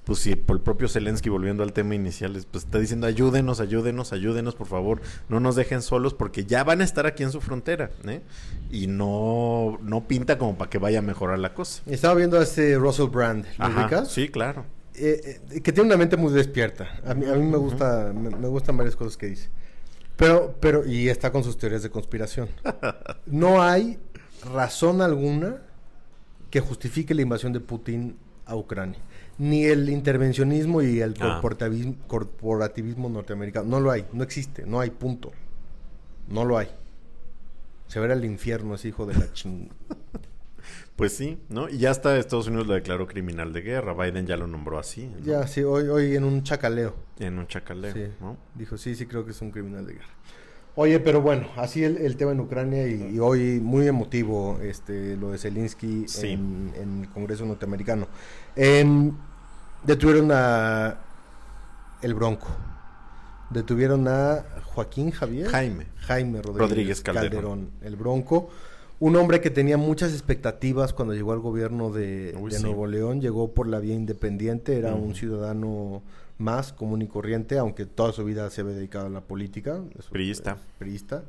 Pues 0.05 0.19
si 0.19 0.35
por 0.35 0.57
el 0.57 0.61
propio 0.61 0.87
Zelensky, 0.89 1.29
volviendo 1.29 1.63
al 1.63 1.71
tema 1.73 1.95
inicial, 1.95 2.35
es- 2.35 2.45
pues 2.45 2.65
está 2.65 2.79
diciendo 2.79 3.07
ayúdenos, 3.07 3.59
ayúdenos, 3.59 4.11
ayúdenos, 4.13 4.55
por 4.55 4.67
favor, 4.67 5.01
no 5.29 5.39
nos 5.39 5.55
dejen 5.55 5.81
solos 5.81 6.13
porque 6.13 6.45
ya 6.45 6.63
van 6.63 6.81
a 6.81 6.83
estar 6.83 7.05
aquí 7.05 7.23
en 7.23 7.31
su 7.31 7.39
frontera, 7.41 7.91
¿eh? 8.05 8.21
Y 8.71 8.87
no, 8.87 9.77
no 9.81 10.07
pinta 10.07 10.37
como 10.37 10.57
para 10.57 10.69
que 10.69 10.77
vaya 10.77 10.99
a 10.99 11.01
mejorar 11.01 11.39
la 11.39 11.53
cosa. 11.53 11.81
Estaba 11.85 12.15
viendo 12.15 12.37
a 12.39 12.43
este 12.43 12.75
Russell 12.77 13.07
Brand, 13.09 13.45
¿lo 13.57 13.65
Ajá, 13.65 14.05
sí, 14.05 14.27
claro. 14.29 14.65
Eh, 14.95 15.41
eh, 15.51 15.61
que 15.61 15.71
tiene 15.71 15.87
una 15.87 15.97
mente 15.97 16.17
muy 16.17 16.31
despierta. 16.33 16.99
A 17.05 17.13
mí, 17.13 17.25
a 17.25 17.33
mí 17.33 17.43
me 17.47 17.57
gusta, 17.57 18.11
me, 18.13 18.29
me 18.29 18.47
gustan 18.47 18.77
varias 18.77 18.95
cosas 18.95 19.17
que 19.17 19.25
dice. 19.27 19.49
Pero, 20.15 20.55
pero, 20.59 20.85
y 20.85 21.09
está 21.09 21.31
con 21.31 21.43
sus 21.43 21.57
teorías 21.57 21.81
de 21.81 21.89
conspiración. 21.89 22.49
No 23.25 23.63
hay 23.63 23.97
razón 24.53 25.01
alguna 25.01 25.57
que 26.49 26.59
justifique 26.59 27.15
la 27.15 27.21
invasión 27.23 27.53
de 27.53 27.59
Putin 27.61 28.17
a 28.45 28.55
Ucrania. 28.55 28.99
Ni 29.39 29.65
el 29.65 29.89
intervencionismo 29.89 30.81
y 30.81 31.01
el 31.01 31.15
Ah. 31.19 31.33
corporativismo, 31.33 31.95
corporativismo 32.07 33.09
norteamericano. 33.09 33.67
No 33.67 33.79
lo 33.79 33.91
hay, 33.91 34.05
no 34.13 34.23
existe, 34.23 34.65
no 34.65 34.79
hay, 34.79 34.89
punto. 34.91 35.31
No 36.27 36.45
lo 36.45 36.57
hay. 36.57 36.67
Se 37.87 37.99
verá 37.99 38.13
el 38.13 38.25
infierno 38.25 38.75
ese 38.75 38.89
hijo 38.89 39.05
de 39.05 39.13
la 39.15 39.31
ching... 39.33 39.69
Pues 40.95 41.17
sí, 41.17 41.39
¿no? 41.49 41.69
Y 41.69 41.79
ya 41.79 41.89
hasta 41.89 42.15
Estados 42.17 42.47
Unidos 42.47 42.67
lo 42.67 42.75
declaró 42.75 43.07
criminal 43.07 43.51
de 43.51 43.61
guerra. 43.61 43.93
Biden 43.95 44.27
ya 44.27 44.37
lo 44.37 44.45
nombró 44.45 44.77
así, 44.77 45.07
¿no? 45.07 45.19
Ya, 45.19 45.47
sí, 45.47 45.63
hoy, 45.63 45.87
hoy 45.87 46.15
en 46.15 46.23
un 46.23 46.43
chacaleo. 46.43 46.95
En 47.19 47.39
un 47.39 47.47
chacaleo, 47.47 47.91
Sí. 47.93 48.05
¿no? 48.21 48.37
Dijo, 48.53 48.77
sí, 48.77 48.93
sí, 48.95 49.07
creo 49.07 49.25
que 49.25 49.31
es 49.31 49.41
un 49.41 49.49
criminal 49.49 49.87
de 49.87 49.93
guerra. 49.93 50.13
Oye, 50.75 50.99
pero 50.99 51.21
bueno, 51.21 51.47
así 51.55 51.83
el, 51.83 51.97
el 51.97 52.17
tema 52.17 52.31
en 52.31 52.39
Ucrania 52.39 52.87
y, 52.87 53.15
y 53.15 53.19
hoy 53.19 53.59
muy 53.61 53.87
emotivo 53.87 54.57
este 54.61 55.15
lo 55.17 55.31
de 55.31 55.37
Zelensky 55.37 56.05
Sí. 56.07 56.29
en, 56.29 56.73
en 56.75 57.01
el 57.03 57.09
Congreso 57.09 57.45
norteamericano. 57.45 58.07
Em, 58.55 59.11
detuvieron 59.85 60.31
a 60.31 60.97
el 62.01 62.13
Bronco. 62.15 62.47
Detuvieron 63.51 64.07
a 64.07 64.43
Joaquín 64.73 65.11
Javier. 65.11 65.47
Jaime. 65.47 65.85
Jaime 65.97 66.41
Rodríguez, 66.41 66.69
Rodríguez 66.69 67.01
Calderón. 67.01 67.69
el 67.81 67.95
Bronco. 67.95 68.49
Un 68.99 69.15
hombre 69.15 69.41
que 69.41 69.51
tenía 69.51 69.77
muchas 69.77 70.11
expectativas 70.13 70.91
cuando 70.93 71.13
llegó 71.13 71.33
al 71.33 71.39
gobierno 71.39 71.91
de, 71.91 72.35
Uy, 72.39 72.49
de 72.51 72.57
sí. 72.57 72.63
Nuevo 72.63 72.87
León. 72.87 73.21
Llegó 73.21 73.53
por 73.53 73.67
la 73.67 73.79
vía 73.79 73.93
independiente, 73.93 74.77
era 74.77 74.95
un 74.95 75.13
ciudadano 75.13 76.01
más 76.37 76.73
común 76.73 77.01
y 77.01 77.07
corriente, 77.07 77.57
aunque 77.57 77.85
toda 77.85 78.11
su 78.11 78.23
vida 78.25 78.49
se 78.49 78.61
había 78.61 78.73
dedicado 78.75 79.07
a 79.07 79.09
la 79.09 79.21
política. 79.21 79.79
Priista. 80.11 80.51
es 80.53 80.57
priista. 80.79 81.23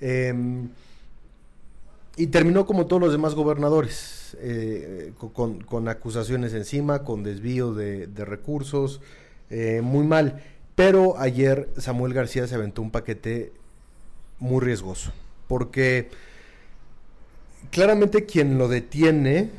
Em, 0.00 0.68
y 2.16 2.26
terminó 2.28 2.66
como 2.66 2.86
todos 2.86 3.00
los 3.00 3.12
demás 3.12 3.34
gobernadores, 3.34 4.36
eh, 4.40 5.12
co- 5.18 5.32
con, 5.32 5.60
con 5.62 5.88
acusaciones 5.88 6.52
encima, 6.54 7.04
con 7.04 7.22
desvío 7.22 7.74
de, 7.74 8.06
de 8.08 8.24
recursos, 8.24 9.00
eh, 9.50 9.80
muy 9.82 10.04
mal. 10.06 10.42
Pero 10.74 11.18
ayer 11.18 11.68
Samuel 11.76 12.14
García 12.14 12.46
se 12.46 12.54
aventó 12.54 12.82
un 12.82 12.90
paquete 12.90 13.52
muy 14.40 14.60
riesgoso, 14.64 15.12
porque 15.48 16.08
claramente 17.70 18.24
quien 18.26 18.58
lo 18.58 18.68
detiene 18.68 19.50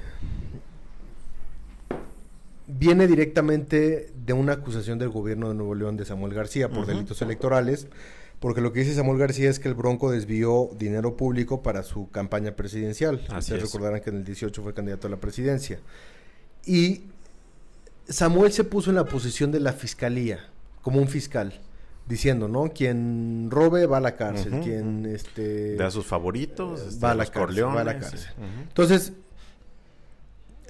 viene 2.80 3.08
directamente 3.08 4.10
de 4.26 4.34
una 4.34 4.54
acusación 4.54 5.00
del 5.00 5.10
gobierno 5.10 5.50
de 5.50 5.56
Nuevo 5.56 5.76
León 5.76 5.98
de 5.98 6.06
Samuel 6.06 6.34
García 6.34 6.70
por 6.70 6.86
delitos 6.86 7.22
electorales, 7.22 7.88
porque 8.40 8.62
lo 8.62 8.72
que 8.72 8.80
dice 8.80 8.96
Samuel 8.96 9.20
García 9.20 9.50
es 9.50 9.60
que 9.60 9.68
el 9.68 9.74
Bronco 9.74 10.10
desvió 10.12 10.70
dinero 10.78 11.18
público 11.18 11.62
para 11.62 11.84
su 11.84 12.10
campaña 12.10 12.56
presidencial. 12.56 13.20
Así 13.28 13.52
Ustedes 13.52 13.64
es. 13.64 13.72
recordarán 13.74 14.00
que 14.00 14.12
en 14.12 14.16
el 14.16 14.24
18 14.24 14.64
fue 14.64 14.74
candidato 14.74 15.08
a 15.08 15.10
la 15.10 15.18
presidencia. 15.18 15.80
Y 16.66 17.04
Samuel 18.08 18.54
se 18.54 18.64
puso 18.64 18.92
en 18.92 18.96
la 18.96 19.04
posición 19.04 19.52
de 19.52 19.60
la 19.60 19.74
fiscalía, 19.74 20.40
como 20.82 21.02
un 21.02 21.10
fiscal, 21.10 21.60
diciendo, 22.08 22.48
¿no? 22.48 22.70
Quien 22.70 23.50
robe 23.52 23.88
va 23.88 23.98
a 23.98 24.02
la 24.02 24.16
cárcel, 24.16 24.62
quien 24.64 25.06
este 25.06 25.76
De 25.76 25.84
a 25.84 25.92
sus 25.92 26.06
favoritos, 26.06 26.80
eh, 26.80 26.86
este, 26.88 27.06
va 27.06 27.12
a 27.12 27.16
la 27.16 27.26
cárcel, 27.26 27.66
va 27.66 27.82
a 27.82 27.84
la 27.84 28.00
cárcel. 28.00 28.32
Entonces, 28.70 29.12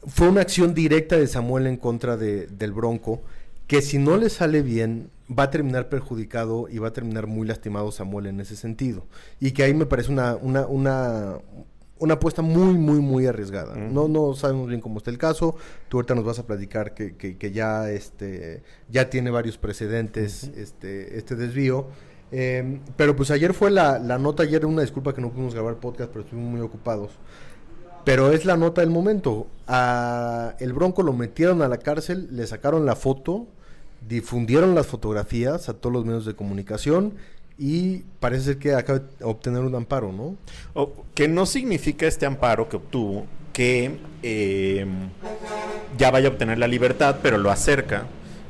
fue 0.08 0.30
una 0.30 0.42
acción 0.42 0.74
directa 0.74 1.18
de 1.18 1.28
Samuel 1.28 1.68
en 1.68 1.78
contra 1.78 2.18
de- 2.18 2.48
del 2.48 2.72
Bronco, 2.74 3.22
que 3.68 3.82
si 3.82 3.98
no 4.00 4.18
le 4.18 4.30
sale 4.30 4.62
bien, 4.62 5.10
va 5.30 5.44
a 5.44 5.52
terminar 5.52 5.90
perjudicado 5.90 6.68
y 6.70 6.80
va 6.80 6.88
a 6.88 6.94
terminar 6.94 7.28
muy 7.28 7.48
lastimado 7.48 7.92
Samuel 7.92 8.26
en 8.28 8.40
ese 8.40 8.56
sentido. 8.56 9.06
Y 9.40 9.52
que 9.52 9.64
ahí 9.64 9.74
me 9.74 9.86
parece 9.86 10.12
una, 10.12 10.36
una, 10.36 10.66
una, 10.66 11.38
una 12.00 12.14
apuesta 12.16 12.42
muy, 12.42 12.74
muy, 12.76 13.00
muy 13.00 13.28
arriesgada. 13.28 13.76
No, 13.76 14.08
no 14.08 14.34
sabemos 14.34 14.70
bien 14.70 14.82
cómo 14.82 14.98
está 14.98 15.12
el 15.12 15.20
caso. 15.20 15.56
Tú 15.88 15.98
ahorita 15.98 16.16
nos 16.16 16.24
vas 16.26 16.40
a 16.40 16.48
platicar 16.48 16.96
que, 16.96 17.16
que, 17.16 17.38
que 17.38 17.52
ya, 17.52 17.92
este, 17.92 18.64
ya 18.90 19.10
tiene 19.12 19.30
varios 19.30 19.58
precedentes 19.60 20.46
este, 20.56 21.18
este 21.20 21.36
desvío. 21.36 21.88
Eh, 22.32 22.80
pero 22.96 23.16
pues 23.16 23.30
ayer 23.32 23.54
fue 23.54 23.70
la, 23.70 24.00
la 24.00 24.18
nota, 24.18 24.44
ayer 24.44 24.66
una 24.66 24.82
disculpa 24.82 25.14
que 25.14 25.22
no 25.22 25.30
pudimos 25.32 25.54
grabar 25.54 25.76
podcast, 25.76 26.10
pero 26.12 26.24
estuvimos 26.24 26.52
muy 26.52 26.62
ocupados. 26.62 27.12
Pero 28.06 28.32
es 28.32 28.46
la 28.46 28.58
nota 28.58 28.82
del 28.82 28.90
momento. 28.90 29.48
A 29.68 30.56
el 30.60 30.74
Bronco 30.74 31.04
lo 31.04 31.14
metieron 31.14 31.62
a 31.62 31.68
la 31.68 31.78
cárcel, 31.78 32.30
le 32.32 32.48
sacaron 32.48 32.86
la 32.86 32.96
foto, 32.96 33.48
difundieron 34.08 34.76
las 34.76 34.88
fotografías 34.88 35.70
a 35.70 35.74
todos 35.74 35.94
los 35.94 36.06
medios 36.06 36.26
de 36.26 36.36
comunicación 36.36 37.14
y 37.58 38.04
parece 38.20 38.46
ser 38.46 38.58
que 38.58 38.74
acaba 38.74 39.00
de 39.00 39.26
obtener 39.26 39.62
un 39.62 39.76
amparo, 39.76 40.14
¿no? 40.14 40.38
Que 41.14 41.28
no 41.28 41.46
significa 41.46 42.08
este 42.08 42.26
amparo 42.26 42.70
que 42.70 42.78
obtuvo 42.78 43.26
que 43.54 43.98
eh, 44.24 44.86
ya 45.98 46.12
vaya 46.12 46.30
a 46.30 46.32
obtener 46.32 46.58
la 46.60 46.68
libertad, 46.68 47.18
pero 47.22 47.38
lo 47.38 47.52
acerca, 47.52 48.06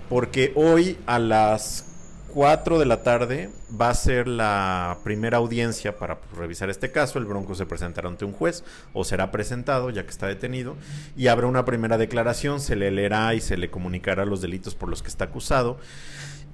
porque 0.08 0.52
hoy 0.56 0.98
a 1.08 1.18
las 1.18 1.89
4 2.34 2.80
de 2.80 2.86
la 2.86 3.04
tarde 3.04 3.50
va 3.80 3.90
a 3.90 3.94
ser 3.94 4.28
la 4.28 4.98
primera 5.04 5.38
audiencia 5.38 5.98
para 5.98 6.20
pues, 6.20 6.38
revisar 6.38 6.70
este 6.70 6.92
caso. 6.92 7.20
El 7.20 7.26
Bronco 7.26 7.56
se 7.56 7.66
presentará 7.66 8.08
ante 8.08 8.26
un 8.26 8.34
juez 8.34 8.64
o 8.94 9.04
será 9.04 9.32
presentado 9.32 9.90
ya 9.90 10.04
que 10.04 10.10
está 10.10 10.28
detenido 10.28 10.76
y 11.18 11.28
habrá 11.28 11.48
una 11.48 11.66
primera 11.66 11.98
declaración, 11.98 12.60
se 12.60 12.76
le 12.76 12.92
leerá 12.92 13.34
y 13.34 13.42
se 13.42 13.58
le 13.58 13.70
comunicará 13.70 14.26
los 14.26 14.42
delitos 14.42 14.76
por 14.76 14.90
los 14.90 15.02
que 15.02 15.10
está 15.10 15.26
acusado. 15.26 15.78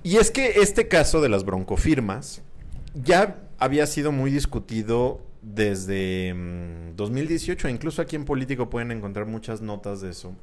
Y 0.03 0.17
es 0.17 0.32
que 0.32 0.62
este 0.62 0.88
caso 0.88 1.22
de 1.22 1.29
las 1.29 1.46
broncofirmas 1.46 2.41
ya 2.94 3.38
había 3.58 3.88
sido 3.88 4.12
muy 4.12 4.32
discutido 4.32 5.22
desde 5.41 6.34
mm, 6.34 6.96
2018, 6.96 7.70
incluso 7.70 8.01
aquí 8.01 8.15
en 8.15 8.25
Político 8.25 8.70
pueden 8.70 8.91
encontrar 8.91 9.25
muchas 9.25 9.62
notas 9.62 10.01
de 10.01 10.10
eso. 10.12 10.36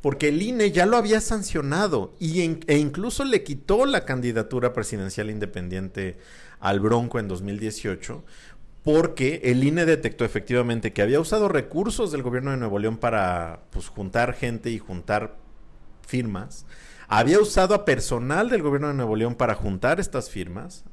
Porque 0.00 0.28
el 0.28 0.40
INE 0.40 0.70
ya 0.70 0.86
lo 0.86 0.96
había 0.96 1.20
sancionado 1.20 2.14
y 2.18 2.40
e 2.40 2.78
incluso 2.78 3.24
le 3.24 3.42
quitó 3.42 3.84
la 3.84 4.04
candidatura 4.04 4.72
presidencial 4.72 5.28
independiente 5.28 6.16
al 6.58 6.80
Bronco 6.80 7.18
en 7.18 7.28
2018 7.28 8.24
porque 8.82 9.40
el 9.44 9.62
INE 9.62 9.84
detectó 9.84 10.24
efectivamente 10.24 10.92
que 10.92 11.02
había 11.02 11.20
usado 11.20 11.48
recursos 11.48 12.12
del 12.12 12.22
gobierno 12.22 12.50
de 12.50 12.56
Nuevo 12.56 12.78
León 12.78 12.96
para 12.96 13.60
pues, 13.70 13.88
juntar 13.88 14.32
gente 14.34 14.70
y 14.70 14.78
juntar 14.78 15.36
firmas. 16.06 16.66
Había 17.08 17.40
usado 17.40 17.74
a 17.74 17.84
personal 17.84 18.48
del 18.48 18.62
gobierno 18.62 18.88
de 18.88 18.94
Nuevo 18.94 19.16
León 19.16 19.34
para 19.34 19.54
juntar 19.54 20.00
estas 20.00 20.30
firmas. 20.30 20.84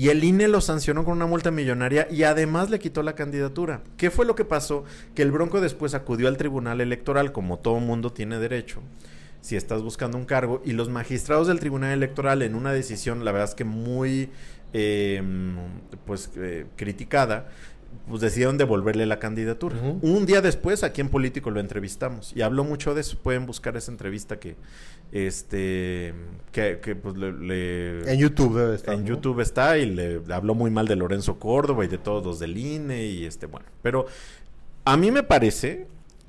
Y 0.00 0.08
el 0.08 0.24
INE 0.24 0.48
lo 0.48 0.62
sancionó 0.62 1.04
con 1.04 1.12
una 1.12 1.26
multa 1.26 1.50
millonaria 1.50 2.08
y 2.10 2.22
además 2.22 2.70
le 2.70 2.78
quitó 2.78 3.02
la 3.02 3.14
candidatura. 3.14 3.82
¿Qué 3.98 4.10
fue 4.10 4.24
lo 4.24 4.34
que 4.34 4.46
pasó? 4.46 4.84
Que 5.14 5.20
el 5.20 5.30
Bronco 5.30 5.60
después 5.60 5.92
acudió 5.92 6.26
al 6.26 6.38
Tribunal 6.38 6.80
Electoral, 6.80 7.32
como 7.32 7.58
todo 7.58 7.80
mundo 7.80 8.10
tiene 8.10 8.38
derecho, 8.38 8.80
si 9.42 9.56
estás 9.56 9.82
buscando 9.82 10.16
un 10.16 10.24
cargo, 10.24 10.62
y 10.64 10.72
los 10.72 10.88
magistrados 10.88 11.48
del 11.48 11.60
Tribunal 11.60 11.92
Electoral 11.92 12.40
en 12.40 12.54
una 12.54 12.72
decisión, 12.72 13.26
la 13.26 13.32
verdad 13.32 13.50
es 13.50 13.54
que 13.54 13.64
muy 13.64 14.30
eh, 14.72 15.22
pues 16.06 16.30
eh, 16.34 16.64
criticada, 16.76 17.50
pues 18.08 18.20
decidieron 18.20 18.58
devolverle 18.58 19.06
la 19.06 19.18
candidatura. 19.18 19.76
Un 20.02 20.26
día 20.26 20.40
después, 20.40 20.82
aquí 20.84 21.00
en 21.00 21.08
Político 21.08 21.50
lo 21.50 21.60
entrevistamos 21.60 22.32
y 22.34 22.42
habló 22.42 22.64
mucho 22.64 22.94
de 22.94 23.00
eso. 23.02 23.18
Pueden 23.22 23.46
buscar 23.46 23.76
esa 23.76 23.90
entrevista 23.92 24.38
que, 24.40 24.56
este, 25.12 26.14
que, 26.52 26.80
que, 26.82 26.96
pues 26.96 27.16
le, 27.16 27.32
le- 27.32 28.12
En 28.12 28.18
YouTube 28.18 28.56
debe 28.58 28.74
estar. 28.76 28.94
en 28.94 29.02
¿no? 29.02 29.06
YouTube 29.08 29.40
está 29.40 29.78
y 29.78 29.86
le 29.86 30.20
habló 30.32 30.54
muy 30.54 30.70
mal 30.70 30.86
de 30.88 30.96
Lorenzo 30.96 31.38
Córdoba 31.38 31.84
y 31.84 31.88
de 31.88 31.98
todos 31.98 32.24
los 32.24 32.38
del 32.38 32.56
INE 32.56 33.06
y 33.06 33.24
este, 33.24 33.46
bueno. 33.46 33.66
Pero 33.82 34.06
a 34.84 34.96
mí 34.96 35.10
me 35.10 35.22
parece 35.22 35.86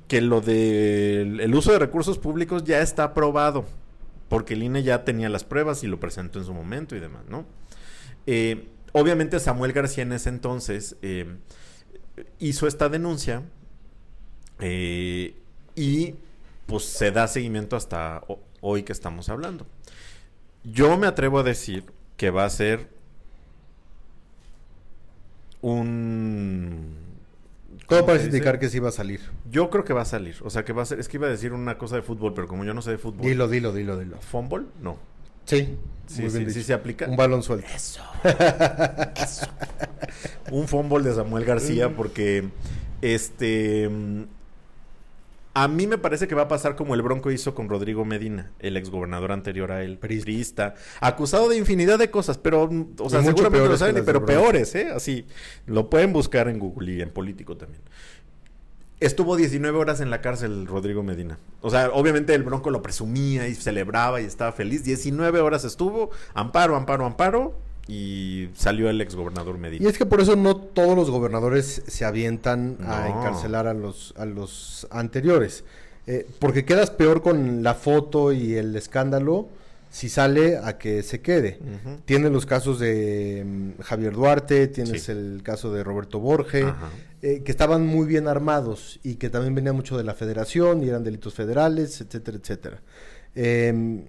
que 0.08 0.20
lo 0.20 0.40
del 0.40 1.40
el 1.40 1.54
uso 1.54 1.72
de 1.72 1.78
recursos 1.78 2.18
públicos 2.18 2.64
ya 2.64 2.80
está 2.80 3.04
aprobado. 3.04 3.64
Porque 4.28 4.54
el 4.54 4.62
INE 4.62 4.82
ya 4.82 5.04
tenía 5.04 5.28
las 5.28 5.44
pruebas 5.44 5.84
y 5.84 5.86
lo 5.86 6.00
presentó 6.00 6.38
en 6.38 6.46
su 6.46 6.54
momento 6.54 6.96
y 6.96 7.00
demás, 7.00 7.22
¿no? 7.28 7.44
Eh, 8.26 8.68
obviamente 8.92 9.40
Samuel 9.40 9.72
García 9.72 10.02
en 10.04 10.12
ese 10.12 10.28
entonces 10.28 10.96
eh, 11.02 11.36
hizo 12.38 12.66
esta 12.66 12.88
denuncia 12.88 13.42
eh, 14.60 15.34
y 15.74 16.14
pues 16.66 16.84
se 16.84 17.10
da 17.10 17.26
seguimiento 17.28 17.76
hasta 17.76 18.22
ho- 18.28 18.40
hoy 18.60 18.82
que 18.82 18.92
estamos 18.92 19.28
hablando. 19.28 19.66
Yo 20.64 20.96
me 20.96 21.06
atrevo 21.06 21.40
a 21.40 21.42
decir 21.42 21.84
que 22.16 22.30
va 22.30 22.44
a 22.44 22.50
ser 22.50 22.88
un 25.60 26.96
Todo 27.88 28.00
¿cómo 28.00 28.06
parece 28.06 28.26
indicar 28.26 28.58
que 28.58 28.68
sí 28.68 28.78
va 28.78 28.88
a 28.88 28.92
salir. 28.92 29.20
Yo 29.50 29.70
creo 29.70 29.84
que 29.84 29.92
va 29.92 30.02
a 30.02 30.06
salir. 30.06 30.36
O 30.42 30.50
sea, 30.50 30.64
que 30.64 30.72
va 30.72 30.82
a 30.82 30.86
ser. 30.86 30.98
Es 31.00 31.08
que 31.08 31.16
iba 31.16 31.26
a 31.26 31.30
decir 31.30 31.52
una 31.52 31.78
cosa 31.78 31.96
de 31.96 32.02
fútbol, 32.02 32.34
pero 32.34 32.48
como 32.48 32.64
yo 32.64 32.74
no 32.74 32.82
sé 32.82 32.90
de 32.92 32.98
fútbol. 32.98 33.22
Dilo, 33.26 33.48
dilo, 33.48 33.72
dilo, 33.72 33.98
dilo. 33.98 34.18
¿Fútbol? 34.20 34.68
No. 34.80 34.98
Sí, 35.46 35.76
Sí, 36.06 36.22
muy 36.22 36.30
sí, 36.30 36.38
bien 36.38 36.50
sí 36.50 36.58
dicho. 36.58 36.66
se 36.66 36.74
aplica. 36.74 37.08
Un 37.08 37.16
balón 37.16 37.42
suelto. 37.42 37.68
un 40.50 40.68
fumble 40.68 41.08
de 41.08 41.14
Samuel 41.14 41.44
García 41.44 41.96
porque 41.96 42.44
este 43.00 43.88
a 45.54 45.68
mí 45.68 45.86
me 45.86 45.98
parece 45.98 46.28
que 46.28 46.34
va 46.34 46.42
a 46.42 46.48
pasar 46.48 46.76
como 46.76 46.94
el 46.94 47.02
Bronco 47.02 47.30
hizo 47.30 47.54
con 47.54 47.68
Rodrigo 47.68 48.06
Medina, 48.06 48.52
el 48.58 48.76
exgobernador 48.78 49.32
anterior 49.32 49.70
a 49.70 49.84
él, 49.84 49.98
priista, 49.98 50.74
acusado 51.00 51.50
de 51.50 51.58
infinidad 51.58 51.98
de 51.98 52.10
cosas, 52.10 52.38
pero 52.38 52.70
o 52.98 53.10
sea, 53.10 53.22
seguramente 53.22 53.42
lo 53.42 53.50
peores 53.50 53.78
saben, 53.78 54.02
pero 54.04 54.24
peores, 54.24 54.74
¿eh? 54.74 54.88
Así, 54.94 55.26
lo 55.66 55.90
pueden 55.90 56.14
buscar 56.14 56.48
en 56.48 56.58
Google 56.58 56.92
y 56.92 57.02
en 57.02 57.10
político 57.10 57.58
también. 57.58 57.82
Estuvo 59.02 59.36
19 59.36 59.76
horas 59.76 60.00
en 60.00 60.10
la 60.10 60.20
cárcel 60.20 60.66
Rodrigo 60.66 61.02
Medina. 61.02 61.38
O 61.60 61.70
sea, 61.70 61.90
obviamente 61.92 62.34
el 62.34 62.44
Bronco 62.44 62.70
lo 62.70 62.82
presumía 62.82 63.48
y 63.48 63.54
celebraba 63.54 64.20
y 64.20 64.24
estaba 64.24 64.52
feliz. 64.52 64.84
19 64.84 65.40
horas 65.40 65.64
estuvo, 65.64 66.10
amparo, 66.34 66.76
amparo, 66.76 67.04
amparo, 67.04 67.54
y 67.88 68.48
salió 68.54 68.88
el 68.88 69.00
exgobernador 69.00 69.58
Medina. 69.58 69.84
Y 69.84 69.88
es 69.88 69.98
que 69.98 70.06
por 70.06 70.20
eso 70.20 70.36
no 70.36 70.56
todos 70.56 70.94
los 70.96 71.10
gobernadores 71.10 71.82
se 71.86 72.04
avientan 72.04 72.78
a 72.86 73.08
encarcelar 73.08 73.66
a 73.66 73.74
los, 73.74 74.14
a 74.16 74.24
los 74.24 74.86
anteriores. 74.90 75.64
Eh, 76.06 76.26
porque 76.38 76.64
quedas 76.64 76.90
peor 76.90 77.22
con 77.22 77.62
la 77.62 77.74
foto 77.74 78.32
y 78.32 78.54
el 78.54 78.74
escándalo 78.76 79.48
si 79.92 80.08
sale 80.08 80.56
a 80.56 80.78
que 80.78 81.02
se 81.04 81.20
quede. 81.20 81.58
Ujú. 81.60 81.98
Tienes 82.04 82.32
los 82.32 82.46
casos 82.46 82.80
de 82.80 83.44
mm, 83.46 83.82
Javier 83.82 84.14
Duarte, 84.14 84.66
tienes 84.66 85.02
Sí. 85.04 85.12
el 85.12 85.42
caso 85.44 85.72
de 85.72 85.84
Roberto 85.84 86.18
Borge, 86.18 86.62
Ajá. 86.64 86.88
eh, 87.20 87.42
que 87.44 87.52
estaban 87.52 87.86
muy 87.86 88.06
bien 88.06 88.26
armados 88.26 88.98
y 89.04 89.14
que 89.16 89.28
también 89.30 89.54
venía 89.54 89.72
mucho 89.74 89.96
de 89.98 90.02
la 90.04 90.14
federación 90.14 90.82
y 90.82 90.88
eran 90.88 91.04
delitos 91.04 91.34
federales, 91.34 92.00
etcétera, 92.00 92.38
etcétera. 92.42 92.80
Eh, 93.34 94.02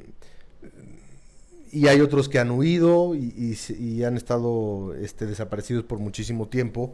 y 1.71 1.87
hay 1.87 2.01
otros 2.01 2.29
que 2.29 2.39
han 2.39 2.51
huido 2.51 3.15
y, 3.15 3.57
y 3.79 4.03
han 4.03 4.15
estado 4.15 4.93
este, 4.95 5.25
desaparecidos 5.25 5.83
por 5.83 5.99
muchísimo 5.99 6.47
tiempo. 6.47 6.93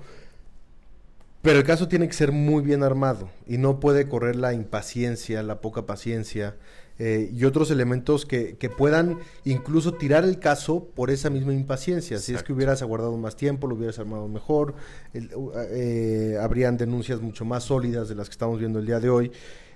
Pero 1.42 1.60
el 1.60 1.64
caso 1.66 1.88
tiene 1.88 2.08
que 2.08 2.14
ser 2.14 2.32
muy 2.32 2.64
bien 2.64 2.84
armado 2.84 3.30
y 3.48 3.58
no 3.58 3.80
puede 3.80 4.08
correr 4.08 4.36
la 4.36 4.54
impaciencia, 4.54 5.44
la 5.44 5.62
poca 5.62 5.86
paciencia 5.86 6.56
eh, 7.00 7.32
y 7.34 7.46
otros 7.46 7.72
elementos 7.72 8.26
que, 8.26 8.56
que 8.58 8.70
puedan 8.70 9.18
incluso 9.46 9.94
tirar 9.94 10.26
el 10.26 10.38
caso 10.40 10.86
por 10.94 11.10
esa 11.10 11.30
misma 11.30 11.54
impaciencia. 11.54 12.20
Si 12.20 12.34
es 12.34 12.44
que 12.44 12.54
hubieras 12.54 12.82
aguardado 12.82 13.16
más 13.18 13.36
tiempo, 13.36 13.68
lo 13.68 13.76
hubieras 13.76 13.98
armado 14.00 14.28
mejor, 14.28 14.76
el- 15.14 15.30
eh, 15.72 16.38
habrían 16.42 16.78
denuncias 16.78 17.22
mucho 17.22 17.46
más 17.46 17.64
sólidas 17.64 18.10
de 18.10 18.16
las 18.16 18.28
que 18.28 18.34
estamos 18.34 18.60
viendo 18.60 18.80
el 18.80 18.86
día 18.86 19.00
de 19.00 19.10
hoy. 19.10 19.32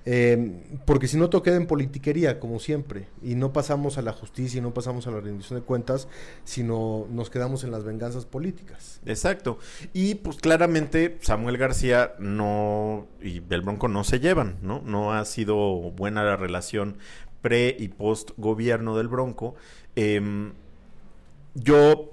Eh, 0.05 0.79
porque 0.85 1.07
si 1.07 1.17
no, 1.17 1.29
todo 1.29 1.43
queda 1.43 1.55
en 1.55 1.65
politiquería, 1.65 2.39
como 2.39 2.59
siempre, 2.59 3.07
y 3.21 3.35
no 3.35 3.53
pasamos 3.53 3.97
a 3.97 4.01
la 4.01 4.11
justicia 4.11 4.57
y 4.57 4.61
no 4.61 4.73
pasamos 4.73 5.07
a 5.07 5.11
la 5.11 5.21
rendición 5.21 5.59
de 5.59 5.65
cuentas, 5.65 6.07
sino 6.43 7.07
nos 7.09 7.29
quedamos 7.29 7.63
en 7.63 7.71
las 7.71 7.83
venganzas 7.83 8.25
políticas. 8.25 8.99
Exacto. 9.05 9.59
Y 9.93 10.15
pues 10.15 10.37
claramente 10.37 11.17
Samuel 11.21 11.57
García 11.57 12.13
no 12.19 13.07
y 13.21 13.41
el 13.49 13.61
Bronco 13.61 13.87
no 13.87 14.03
se 14.03 14.19
llevan, 14.19 14.57
¿no? 14.61 14.81
No 14.85 15.13
ha 15.13 15.23
sido 15.25 15.57
buena 15.91 16.23
la 16.23 16.35
relación 16.35 16.97
pre 17.41 17.75
y 17.77 17.89
post 17.89 18.31
gobierno 18.37 18.97
del 18.97 19.07
Bronco. 19.07 19.55
Em, 19.95 20.53
yo 21.55 22.11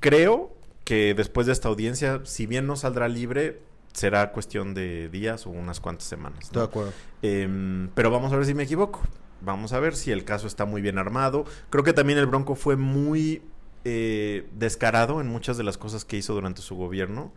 creo 0.00 0.54
que 0.84 1.14
después 1.14 1.46
de 1.46 1.52
esta 1.52 1.68
audiencia, 1.68 2.20
si 2.24 2.46
bien 2.46 2.66
no 2.66 2.76
saldrá 2.76 3.08
libre, 3.08 3.60
será 3.96 4.30
cuestión 4.32 4.74
de 4.74 5.08
días 5.08 5.46
o 5.46 5.50
unas 5.50 5.80
cuantas 5.80 6.06
semanas. 6.06 6.38
Estoy 6.42 6.56
¿no? 6.60 6.66
de 6.66 6.68
acuerdo. 6.70 6.92
Em, 7.22 7.88
pero 7.94 8.10
vamos 8.10 8.32
a 8.32 8.36
ver 8.36 8.44
si 8.46 8.52
me 8.54 8.64
equivoco. 8.64 9.00
Vamos 9.40 9.72
a 9.72 9.80
ver 9.80 9.96
si 9.96 10.10
el 10.12 10.24
caso 10.24 10.46
está 10.46 10.64
muy 10.66 10.82
bien 10.82 10.98
armado. 10.98 11.44
Creo 11.70 11.82
que 11.84 11.92
también 11.92 12.18
el 12.18 12.26
Bronco 12.26 12.54
fue 12.54 12.76
muy 12.76 13.42
eh, 13.84 14.46
descarado 14.54 15.20
en 15.20 15.28
muchas 15.28 15.56
de 15.56 15.64
las 15.64 15.78
cosas 15.78 16.04
que 16.04 16.16
hizo 16.16 16.34
durante 16.34 16.60
su 16.62 16.74
gobierno. 16.76 17.32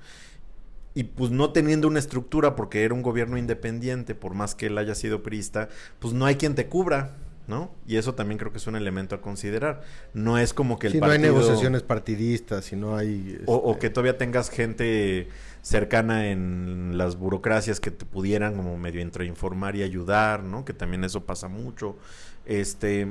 Y 0.96 1.04
pues 1.06 1.32
no 1.32 1.52
teniendo 1.52 1.88
una 1.88 2.00
estructura, 2.00 2.56
porque 2.56 2.84
era 2.84 2.94
un 2.94 3.04
gobierno 3.04 3.38
independiente, 3.38 4.16
por 4.16 4.34
más 4.34 4.56
que 4.56 4.66
él 4.68 4.78
haya 4.78 4.96
sido 4.96 5.24
priista, 5.24 5.70
pues 6.00 6.14
no 6.14 6.26
hay 6.26 6.36
quien 6.36 6.56
te 6.56 6.68
cubra, 6.68 7.16
¿no? 7.48 7.72
Y 7.88 7.98
eso 7.98 8.16
también 8.16 8.38
creo 8.40 8.52
que 8.52 8.58
es 8.58 8.68
un 8.68 8.76
elemento 8.76 9.16
a 9.16 9.22
considerar. 9.22 9.82
No 10.14 10.38
es 10.40 10.54
como 10.54 10.80
que 10.80 10.88
el 10.88 10.94
Si 10.94 11.00
no 11.00 11.06
hay 11.06 11.12
partido- 11.20 11.34
negociaciones 11.34 11.84
partidistas, 11.84 12.66
si 12.66 12.76
no 12.76 12.98
hay... 12.98 13.40
o, 13.46 13.56
o 13.56 13.72
este, 13.74 13.82
que 13.82 13.90
todavía 13.92 14.18
tengas 14.18 14.50
gente 14.50 15.30
cercana 15.62 16.30
en 16.32 16.98
las 16.98 17.16
burocracias 17.18 17.80
que 17.80 17.92
te 17.92 18.06
pudieran 18.06 18.56
como 18.56 18.78
medio 18.78 19.02
introinformar 19.02 19.76
y 19.76 19.84
ayudar, 19.84 20.44
¿no? 20.44 20.66
Que 20.66 20.74
también 20.74 21.04
eso 21.04 21.26
pasa 21.26 21.48
mucho. 21.48 21.96
Este, 22.46 23.08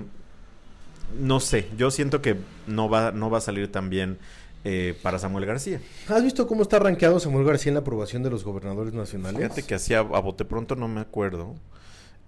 no 1.20 1.40
sé, 1.40 1.68
yo 1.76 1.90
siento 1.90 2.20
que 2.22 2.37
no 2.66 2.88
va, 2.88 3.12
no 3.12 3.30
va 3.30 3.38
a 3.38 3.42
salir 3.42 3.70
tan 3.70 3.90
bien 3.90 4.18
eh, 4.64 4.98
para 5.02 5.18
Samuel 5.18 5.46
García. 5.46 5.80
¿Has 6.08 6.22
visto 6.22 6.46
cómo 6.46 6.62
está 6.62 6.78
rankeado 6.78 7.20
Samuel 7.20 7.44
García 7.46 7.70
en 7.70 7.74
la 7.74 7.80
aprobación 7.80 8.22
de 8.22 8.30
los 8.30 8.44
gobernadores 8.44 8.92
nacionales? 8.92 9.40
Fíjate 9.40 9.62
que 9.62 9.74
hacía 9.74 10.00
a 10.00 10.02
bote 10.20 10.44
pronto 10.44 10.74
no 10.74 10.88
me 10.88 11.00
acuerdo. 11.00 11.54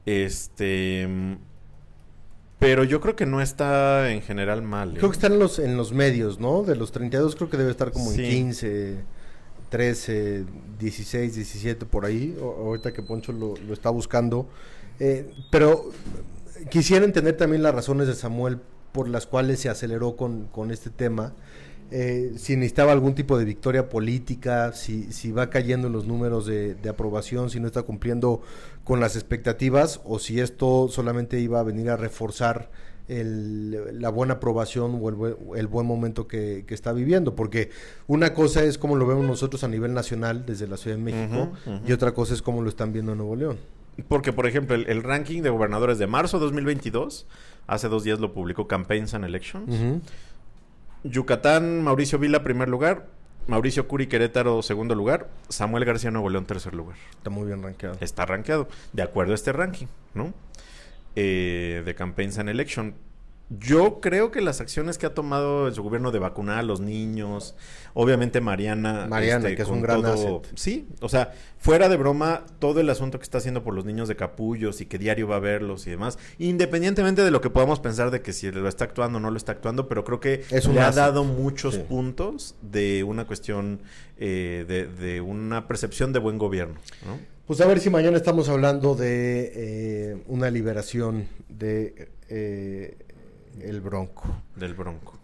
Este, 0.06 1.08
pero 2.58 2.84
yo 2.84 3.00
creo 3.00 3.16
que 3.16 3.26
no 3.26 3.40
está 3.40 4.10
en 4.12 4.22
general 4.22 4.62
mal. 4.62 4.90
¿eh? 4.90 4.98
Creo 4.98 5.10
que 5.10 5.16
están 5.16 5.32
en 5.32 5.38
los, 5.38 5.58
en 5.58 5.76
los 5.76 5.92
medios, 5.92 6.38
¿no? 6.38 6.62
De 6.62 6.76
los 6.76 6.92
32 6.92 7.36
creo 7.36 7.50
que 7.50 7.56
debe 7.56 7.70
estar 7.70 7.90
como 7.90 8.10
Sí. 8.10 8.24
en 8.24 8.30
15, 8.30 8.96
13, 9.70 10.44
16, 10.78 11.34
17 11.34 11.86
por 11.86 12.04
ahí. 12.04 12.36
Ahorita 12.40 12.92
que 12.92 13.02
Poncho 13.02 13.32
lo, 13.32 13.54
lo 13.56 13.72
está 13.72 13.90
buscando. 13.90 14.48
Eh, 14.98 15.30
pero 15.50 15.90
quisiera 16.70 17.04
entender 17.04 17.36
también 17.36 17.62
las 17.62 17.74
razones 17.74 18.06
de 18.06 18.14
Samuel 18.14 18.58
por 18.92 19.08
las 19.08 19.26
cuales 19.26 19.60
se 19.60 19.68
aceleró 19.68 20.16
con, 20.16 20.46
con 20.46 20.70
este 20.70 20.90
tema. 20.90 21.32
Eh, 21.92 22.34
si 22.36 22.54
necesitaba 22.54 22.92
algún 22.92 23.14
tipo 23.14 23.36
de 23.36 23.44
victoria 23.44 23.88
política, 23.88 24.72
si, 24.72 25.12
si 25.12 25.32
va 25.32 25.50
cayendo 25.50 25.88
en 25.88 25.92
los 25.92 26.06
números 26.06 26.46
de, 26.46 26.74
de 26.74 26.88
aprobación, 26.88 27.50
si 27.50 27.58
no 27.58 27.66
está 27.66 27.82
cumpliendo 27.82 28.42
con 28.84 29.00
las 29.00 29.16
expectativas 29.16 30.00
o 30.04 30.18
si 30.18 30.40
esto 30.40 30.88
solamente 30.88 31.40
iba 31.40 31.58
a 31.58 31.64
venir 31.64 31.90
a 31.90 31.96
reforzar 31.96 32.70
el- 33.08 34.00
la 34.00 34.08
buena 34.10 34.34
aprobación 34.34 34.98
o 35.02 35.08
el, 35.08 35.14
buen- 35.14 35.36
el 35.56 35.66
buen 35.66 35.86
momento 35.86 36.26
que, 36.28 36.64
que 36.66 36.74
está 36.74 36.92
viviendo. 36.92 37.34
Porque 37.34 37.70
una 38.06 38.34
cosa 38.34 38.62
es 38.64 38.78
como 38.78 38.96
lo 38.96 39.06
vemos 39.06 39.24
nosotros 39.26 39.64
a 39.64 39.68
nivel 39.68 39.94
nacional 39.94 40.44
desde 40.46 40.66
la 40.68 40.76
Ciudad 40.76 40.96
de 40.96 41.02
México 41.02 41.52
y 41.86 41.92
otra 41.92 42.12
cosa 42.12 42.34
es 42.34 42.42
cómo 42.42 42.62
lo 42.62 42.68
están 42.68 42.92
viendo 42.92 43.12
en 43.12 43.18
Nuevo 43.18 43.36
León. 43.36 43.58
Porque, 44.08 44.32
por 44.32 44.46
ejemplo, 44.46 44.74
el, 44.76 44.88
el 44.88 45.02
ranking 45.02 45.42
de 45.42 45.50
gobernadores 45.50 45.98
de 45.98 46.06
marzo 46.06 46.38
de 46.38 46.44
2022, 46.46 47.26
hace 47.66 47.88
dos 47.88 48.04
días 48.04 48.18
lo 48.20 48.32
publicó 48.32 48.66
Campaigns 48.66 49.12
and 49.14 49.24
Elections. 49.24 50.00
Yucatán, 51.04 51.82
Mauricio 51.82 52.18
Vila, 52.18 52.42
primer 52.44 52.68
lugar. 52.68 53.06
Mauricio 53.46 53.88
Curi, 53.88 54.06
Querétaro, 54.06 54.62
segundo 54.62 54.94
lugar. 54.94 55.28
Samuel 55.48 55.84
García, 55.84 56.10
Nuevo 56.10 56.28
León, 56.30 56.44
tercer 56.44 56.74
lugar. 56.74 56.96
Está 57.10 57.30
muy 57.30 57.46
bien 57.46 57.62
rankeado. 57.62 57.96
Está 58.00 58.26
rankeado, 58.26 58.68
de 58.92 59.02
acuerdo 59.02 59.32
a 59.32 59.34
este 59.34 59.52
ranking, 59.52 59.86
¿no? 60.14 60.32
Eh, 61.16 61.82
de 61.84 61.94
Campaigns 61.94 62.38
and 62.38 62.48
Election. 62.48 62.94
Yo 63.58 63.98
creo 64.00 64.30
que 64.30 64.40
las 64.40 64.60
acciones 64.60 64.96
que 64.96 65.06
ha 65.06 65.12
tomado 65.14 65.72
su 65.74 65.82
gobierno 65.82 66.12
de 66.12 66.20
vacunar 66.20 66.58
a 66.58 66.62
los 66.62 66.78
niños, 66.78 67.56
obviamente 67.94 68.40
Mariana. 68.40 68.98
este, 68.98 69.08
Mariana, 69.08 69.56
que 69.56 69.62
es 69.62 69.68
un 69.68 69.82
gran 69.82 70.06
asset. 70.06 70.46
Sí, 70.54 70.86
o 71.00 71.08
sea, 71.08 71.32
fuera 71.58 71.88
de 71.88 71.96
broma, 71.96 72.44
todo 72.60 72.78
el 72.78 72.88
asunto 72.88 73.18
que 73.18 73.24
está 73.24 73.38
haciendo 73.38 73.64
por 73.64 73.74
los 73.74 73.84
niños 73.84 74.06
de 74.06 74.14
capullos 74.14 74.80
y 74.80 74.86
que 74.86 74.98
diario 74.98 75.26
va 75.26 75.34
a 75.34 75.40
verlos 75.40 75.84
y 75.88 75.90
demás, 75.90 76.16
independientemente 76.38 77.24
de 77.24 77.32
lo 77.32 77.40
que 77.40 77.50
podamos 77.50 77.80
pensar 77.80 78.12
de 78.12 78.22
que 78.22 78.32
si 78.32 78.52
lo 78.52 78.68
está 78.68 78.84
actuando 78.84 79.18
o 79.18 79.20
no 79.20 79.32
lo 79.32 79.36
está 79.36 79.50
actuando, 79.50 79.88
pero 79.88 80.04
creo 80.04 80.20
que 80.20 80.44
Es 80.52 80.68
le 80.68 80.80
ha 80.80 80.92
dado 80.92 81.24
muchos 81.24 81.74
Sí. 81.74 81.80
puntos 81.88 82.54
de 82.62 83.02
una 83.02 83.26
cuestión, 83.26 83.80
eh, 84.16 84.64
de, 84.68 84.86
de 84.86 85.20
una 85.22 85.66
percepción 85.66 86.12
de 86.12 86.20
buen 86.20 86.38
gobierno, 86.38 86.76
¿no? 87.04 87.18
Pues 87.46 87.60
a 87.60 87.66
ver 87.66 87.80
si 87.80 87.90
mañana 87.90 88.16
estamos 88.16 88.48
hablando 88.48 88.94
de 88.94 89.52
eh, 89.54 90.22
una 90.28 90.50
liberación 90.50 91.26
de 91.48 92.08
eh, 92.28 92.96
el 93.60 93.80
Bronco. 93.80 94.24
Del 94.56 94.74
Bronco. 94.74 95.18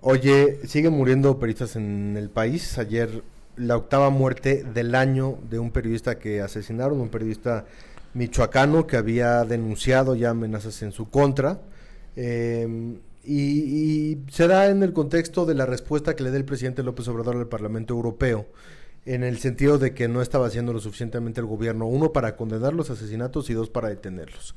Oye, 0.00 0.60
siguen 0.66 0.94
muriendo 0.94 1.38
periodistas 1.38 1.76
en 1.76 2.16
el 2.16 2.30
país. 2.30 2.78
Ayer 2.78 3.22
la 3.56 3.76
octava 3.76 4.10
muerte 4.10 4.64
del 4.64 4.94
año 4.94 5.38
de 5.50 5.58
un 5.58 5.70
periodista 5.70 6.18
que 6.18 6.40
asesinaron, 6.40 7.00
un 7.00 7.08
periodista 7.08 7.66
michoacano 8.14 8.86
que 8.86 8.96
había 8.96 9.44
denunciado 9.44 10.14
ya 10.14 10.30
amenazas 10.30 10.82
en 10.82 10.92
su 10.92 11.10
contra. 11.10 11.60
Eh, 12.16 12.96
y, 13.24 13.34
y 13.34 14.24
se 14.30 14.46
da 14.46 14.68
en 14.68 14.82
el 14.82 14.92
contexto 14.92 15.44
de 15.44 15.54
la 15.54 15.66
respuesta 15.66 16.14
que 16.14 16.22
le 16.22 16.30
da 16.30 16.36
el 16.36 16.44
presidente 16.44 16.82
López 16.82 17.08
Obrador 17.08 17.36
al 17.36 17.48
Parlamento 17.48 17.92
Europeo, 17.92 18.46
en 19.06 19.22
el 19.22 19.38
sentido 19.38 19.78
de 19.78 19.94
que 19.94 20.08
no 20.08 20.20
estaba 20.20 20.48
haciendo 20.48 20.72
lo 20.72 20.80
suficientemente 20.80 21.40
el 21.40 21.46
gobierno, 21.46 21.86
uno, 21.86 22.12
para 22.12 22.36
condenar 22.36 22.74
los 22.74 22.90
asesinatos 22.90 23.48
y 23.48 23.54
dos, 23.54 23.70
para 23.70 23.88
detenerlos. 23.88 24.54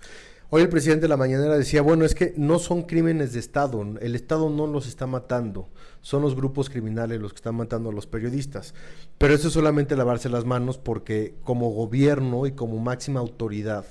Hoy 0.50 0.64
el 0.64 0.70
presidente 0.70 1.04
de 1.04 1.10
la 1.10 1.18
mañanera 1.18 1.56
decía, 1.56 1.84
bueno, 1.84 2.04
es 2.04 2.16
que 2.16 2.34
no 2.36 2.58
son 2.58 2.82
crímenes 2.82 3.34
de 3.34 3.40
Estado, 3.40 3.86
el 4.02 4.16
Estado 4.16 4.50
no 4.50 4.66
los 4.66 4.88
está 4.88 5.06
matando, 5.06 5.70
son 6.02 6.24
los 6.24 6.36
grupos 6.36 6.72
criminales 6.72 7.22
los 7.22 7.34
que 7.34 7.38
están 7.38 7.54
matando 7.54 7.92
a 7.92 7.94
los 7.94 8.08
periodistas. 8.08 8.74
Pero 9.20 9.36
eso 9.36 9.50
es 9.50 9.54
solamente 9.54 9.96
lavarse 9.96 10.28
las 10.28 10.46
manos 10.46 10.80
porque 10.80 11.36
como 11.44 11.70
gobierno 11.70 12.48
y 12.48 12.54
como 12.54 12.80
máxima 12.80 13.20
autoridad, 13.20 13.86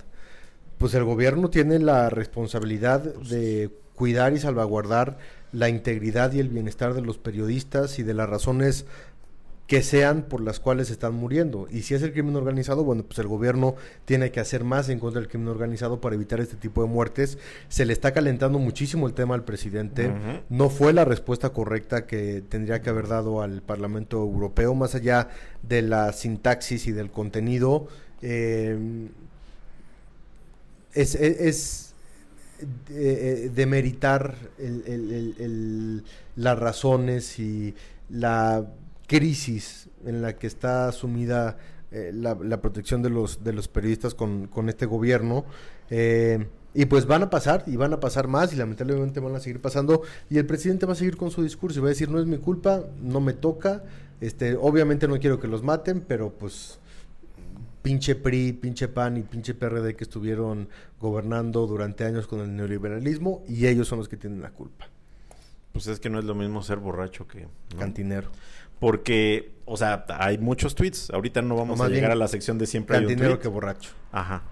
pues 0.78 0.94
el 0.94 1.04
gobierno 1.04 1.48
tiene 1.48 1.78
la 1.78 2.10
responsabilidad 2.10 3.02
de 3.14 3.70
cuidar 3.94 4.32
y 4.32 4.40
salvaguardar 4.40 5.18
la 5.52 5.68
integridad 5.68 6.32
y 6.32 6.40
el 6.40 6.48
bienestar 6.48 6.92
de 6.94 7.02
los 7.02 7.18
periodistas 7.18 8.00
y 8.00 8.02
de 8.02 8.14
las 8.14 8.28
razones 8.28 8.84
que 9.68 9.83
sean 9.83 10.22
por 10.22 10.40
las 10.40 10.61
cuales 10.61 10.90
están 10.90 11.14
muriendo. 11.14 11.68
Y 11.70 11.83
si 11.83 11.94
es 11.94 12.00
el 12.02 12.14
crimen 12.14 12.35
organizado, 12.37 12.85
bueno, 12.85 13.04
pues 13.04 13.18
el 13.18 13.28
gobierno 13.28 13.76
tiene 14.07 14.33
que 14.33 14.40
hacer 14.40 14.64
más 14.64 14.88
en 14.88 14.98
contra 14.98 15.20
del 15.20 15.28
crimen 15.28 15.48
organizado 15.48 16.00
para 16.00 16.14
evitar 16.14 16.40
este 16.40 16.57
tipo 16.57 16.83
de 16.83 16.88
muertes. 16.88 17.37
Se 17.68 17.85
le 17.85 17.92
está 17.92 18.12
calentando 18.12 18.59
muchísimo 18.59 19.07
el 19.07 19.12
tema 19.12 19.35
al 19.35 19.44
presidente. 19.44 20.11
No 20.48 20.70
fue 20.70 20.94
la 20.94 21.04
respuesta 21.04 21.50
correcta 21.50 22.07
que 22.07 22.42
tendría 22.48 22.81
que 22.81 22.88
haber 22.88 23.09
dado 23.09 23.42
al 23.42 23.61
Parlamento 23.61 24.22
Europeo, 24.22 24.74
más 24.74 24.94
allá 24.94 25.28
de 25.62 25.83
la 25.83 26.14
sintaxis 26.14 26.87
y 26.87 26.92
del 26.92 27.11
contenido. 27.11 27.88
Eh, 28.22 29.09
es, 30.94 31.14
es, 31.14 31.92
eh, 32.88 33.50
demeritar 33.54 34.35
las 36.37 36.59
razones 36.59 37.38
y 37.38 37.74
la 38.09 38.66
crisis 39.08 39.88
en 40.04 40.22
la 40.22 40.36
que 40.36 40.46
está 40.46 40.92
sumida 40.92 41.58
eh, 41.90 42.12
la, 42.14 42.60
protección 42.60 43.02
de 43.02 43.10
los, 43.10 43.42
de 43.42 43.52
los 43.54 43.66
periodistas 43.66 44.14
con, 44.14 44.68
este 44.68 44.86
gobierno. 44.86 45.44
Eh, 45.90 46.46
y 46.74 46.84
pues 46.84 47.06
van 47.06 47.22
a 47.22 47.30
pasar, 47.30 47.64
y 47.66 47.76
van 47.76 47.94
a 47.94 47.98
pasar 47.98 48.28
más, 48.28 48.52
y 48.52 48.56
lamentablemente 48.56 49.18
van 49.18 49.34
a 49.34 49.40
seguir 49.40 49.60
pasando, 49.60 50.02
y 50.28 50.36
el 50.38 50.46
presidente 50.46 50.86
va 50.86 50.92
a 50.92 50.96
seguir 50.96 51.16
con 51.16 51.30
su 51.30 51.42
discurso 51.42 51.78
y 51.78 51.82
va 51.82 51.88
a 51.88 51.90
decir, 51.90 52.10
no 52.10 52.20
es 52.20 52.26
mi 52.26 52.36
culpa, 52.36 52.84
no 53.02 53.20
me 53.20 53.32
toca, 53.32 53.82
este, 54.20 54.54
obviamente 54.54 55.08
no 55.08 55.18
quiero 55.18 55.40
que 55.40 55.48
los 55.48 55.62
maten, 55.62 56.04
pero 56.06 56.30
pues 56.30 56.78
pinche 57.82 58.14
PRI, 58.14 58.52
pinche 58.52 58.86
PAN 58.86 59.16
y 59.16 59.22
pinche 59.22 59.54
PRD 59.54 59.96
que 59.96 60.04
estuvieron 60.04 60.68
gobernando 61.00 61.66
durante 61.66 62.04
años 62.04 62.26
con 62.26 62.40
el 62.40 62.54
neoliberalismo, 62.54 63.42
y 63.48 63.66
ellos 63.66 63.88
son 63.88 63.98
los 63.98 64.08
que 64.08 64.18
tienen 64.18 64.42
la 64.42 64.50
culpa. 64.50 64.88
Pues 65.72 65.86
es 65.86 66.00
que 66.00 66.10
no 66.10 66.18
es 66.18 66.26
lo 66.26 66.34
mismo 66.34 66.62
ser 66.62 66.78
borracho 66.78 67.26
que... 67.26 67.46
Cantinero. 67.78 68.30
Porque, 68.80 69.52
o 69.64 69.76
sea, 69.76 70.04
hay 70.18 70.38
muchos 70.38 70.74
tweets. 70.74 71.10
Ahorita 71.10 71.42
no 71.42 71.56
vamos 71.56 71.80
a 71.80 71.88
llegar 71.88 72.10
a 72.10 72.14
la 72.14 72.28
sección 72.28 72.58
de 72.58 72.66
siempre 72.66 72.96
hay 72.96 73.04
un 73.04 73.08
dinero 73.08 73.38
que 73.38 73.48
borracho. 73.48 73.90
Ajá. 74.12 74.42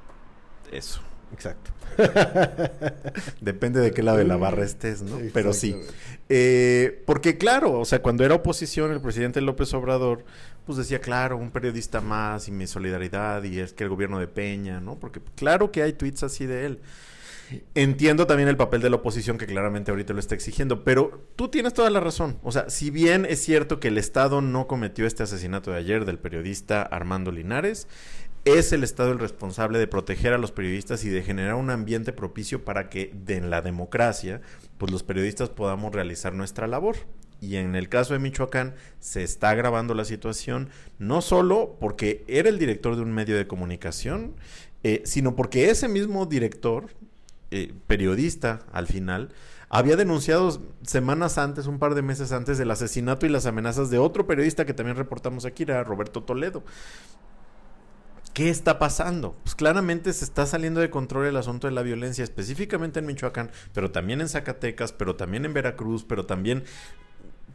Eso. 0.72 1.00
Exacto. 1.32 1.72
Depende 3.40 3.80
de 3.80 3.90
qué 3.90 4.02
lado 4.02 4.18
de 4.18 4.24
la 4.24 4.36
barra 4.36 4.64
estés, 4.64 5.02
¿no? 5.02 5.18
Pero 5.32 5.52
sí. 5.52 5.76
Eh, 6.28 7.02
porque 7.06 7.38
claro, 7.38 7.80
o 7.80 7.84
sea, 7.84 8.02
cuando 8.02 8.24
era 8.24 8.34
oposición, 8.34 8.92
el 8.92 9.00
presidente 9.00 9.40
López 9.40 9.72
Obrador, 9.74 10.24
pues 10.66 10.78
decía, 10.78 11.00
claro, 11.00 11.36
un 11.36 11.50
periodista 11.50 12.00
más 12.00 12.48
y 12.48 12.52
mi 12.52 12.66
solidaridad 12.66 13.42
y 13.44 13.60
es 13.60 13.72
que 13.72 13.84
el 13.84 13.90
gobierno 13.90 14.18
de 14.18 14.28
Peña, 14.28 14.80
¿no? 14.80 14.96
Porque 14.96 15.20
claro 15.34 15.70
que 15.70 15.82
hay 15.82 15.92
tweets 15.92 16.22
así 16.22 16.46
de 16.46 16.66
él. 16.66 16.80
Entiendo 17.74 18.26
también 18.26 18.48
el 18.48 18.56
papel 18.56 18.80
de 18.80 18.90
la 18.90 18.96
oposición 18.96 19.38
que 19.38 19.46
claramente 19.46 19.90
ahorita 19.90 20.12
lo 20.12 20.20
está 20.20 20.34
exigiendo, 20.34 20.84
pero 20.84 21.26
tú 21.36 21.48
tienes 21.48 21.74
toda 21.74 21.90
la 21.90 22.00
razón. 22.00 22.38
O 22.42 22.52
sea, 22.52 22.70
si 22.70 22.90
bien 22.90 23.24
es 23.24 23.42
cierto 23.42 23.80
que 23.80 23.88
el 23.88 23.98
Estado 23.98 24.40
no 24.40 24.66
cometió 24.66 25.06
este 25.06 25.22
asesinato 25.22 25.70
de 25.70 25.78
ayer 25.78 26.04
del 26.04 26.18
periodista 26.18 26.82
Armando 26.82 27.30
Linares, 27.30 27.86
es 28.44 28.72
el 28.72 28.84
Estado 28.84 29.10
el 29.10 29.18
responsable 29.18 29.78
de 29.78 29.88
proteger 29.88 30.32
a 30.32 30.38
los 30.38 30.52
periodistas 30.52 31.04
y 31.04 31.08
de 31.08 31.22
generar 31.22 31.54
un 31.54 31.70
ambiente 31.70 32.12
propicio 32.12 32.64
para 32.64 32.88
que 32.88 33.12
en 33.26 33.50
la 33.50 33.60
democracia, 33.60 34.40
pues 34.78 34.92
los 34.92 35.02
periodistas 35.02 35.48
podamos 35.48 35.92
realizar 35.92 36.32
nuestra 36.32 36.66
labor. 36.66 36.96
Y 37.40 37.56
en 37.56 37.74
el 37.74 37.88
caso 37.88 38.14
de 38.14 38.20
Michoacán 38.20 38.74
se 38.98 39.22
está 39.22 39.50
agravando 39.50 39.94
la 39.94 40.04
situación, 40.04 40.70
no 40.98 41.20
solo 41.20 41.76
porque 41.80 42.24
era 42.28 42.48
el 42.48 42.58
director 42.58 42.96
de 42.96 43.02
un 43.02 43.12
medio 43.12 43.36
de 43.36 43.46
comunicación, 43.46 44.36
eh, 44.84 45.02
sino 45.04 45.34
porque 45.34 45.68
ese 45.68 45.88
mismo 45.88 46.26
director 46.26 46.86
eh, 47.50 47.74
periodista 47.86 48.60
al 48.72 48.86
final, 48.86 49.30
había 49.68 49.96
denunciado 49.96 50.62
semanas 50.82 51.38
antes, 51.38 51.66
un 51.66 51.78
par 51.78 51.94
de 51.94 52.02
meses 52.02 52.32
antes, 52.32 52.58
del 52.58 52.70
asesinato 52.70 53.26
y 53.26 53.28
las 53.28 53.46
amenazas 53.46 53.90
de 53.90 53.98
otro 53.98 54.26
periodista 54.26 54.64
que 54.64 54.74
también 54.74 54.96
reportamos 54.96 55.44
aquí, 55.44 55.64
era 55.64 55.82
Roberto 55.82 56.22
Toledo. 56.22 56.62
¿Qué 58.32 58.50
está 58.50 58.78
pasando? 58.78 59.34
Pues 59.42 59.54
claramente 59.54 60.12
se 60.12 60.24
está 60.24 60.44
saliendo 60.44 60.80
de 60.80 60.90
control 60.90 61.26
el 61.26 61.36
asunto 61.36 61.66
de 61.66 61.72
la 61.72 61.82
violencia, 61.82 62.22
específicamente 62.22 63.00
en 63.00 63.06
Michoacán, 63.06 63.50
pero 63.72 63.90
también 63.90 64.20
en 64.20 64.28
Zacatecas, 64.28 64.92
pero 64.92 65.16
también 65.16 65.46
en 65.46 65.54
Veracruz, 65.54 66.04
pero 66.04 66.26
también 66.26 66.64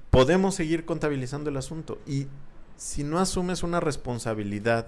podemos 0.09 0.55
seguir 0.55 0.85
contabilizando 0.85 1.51
el 1.51 1.57
asunto. 1.57 1.99
Y 2.07 2.27
si 2.77 3.03
no 3.03 3.19
asumes 3.19 3.61
una 3.61 3.79
responsabilidad 3.79 4.87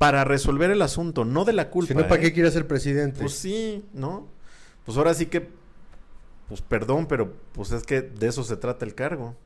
para 0.00 0.24
resolver 0.24 0.70
el 0.70 0.80
asunto, 0.80 1.26
no 1.26 1.44
de 1.44 1.52
la 1.52 1.68
culpa. 1.68 1.88
Si 1.88 1.94
no, 1.94 2.08
¿para 2.08 2.22
qué 2.22 2.28
¿eh? 2.28 2.32
quiere 2.32 2.50
ser 2.50 2.66
presidente? 2.66 3.20
Pues 3.20 3.34
sí, 3.34 3.84
¿no? 3.92 4.28
Pues 4.86 4.96
ahora 4.96 5.12
sí 5.12 5.26
que, 5.26 5.46
pues 6.48 6.62
perdón, 6.62 7.04
pero 7.04 7.34
pues 7.52 7.70
es 7.72 7.82
que 7.82 8.00
de 8.00 8.28
eso 8.28 8.42
se 8.42 8.56
trata 8.56 8.86
el 8.86 8.94
cargo, 8.94 9.36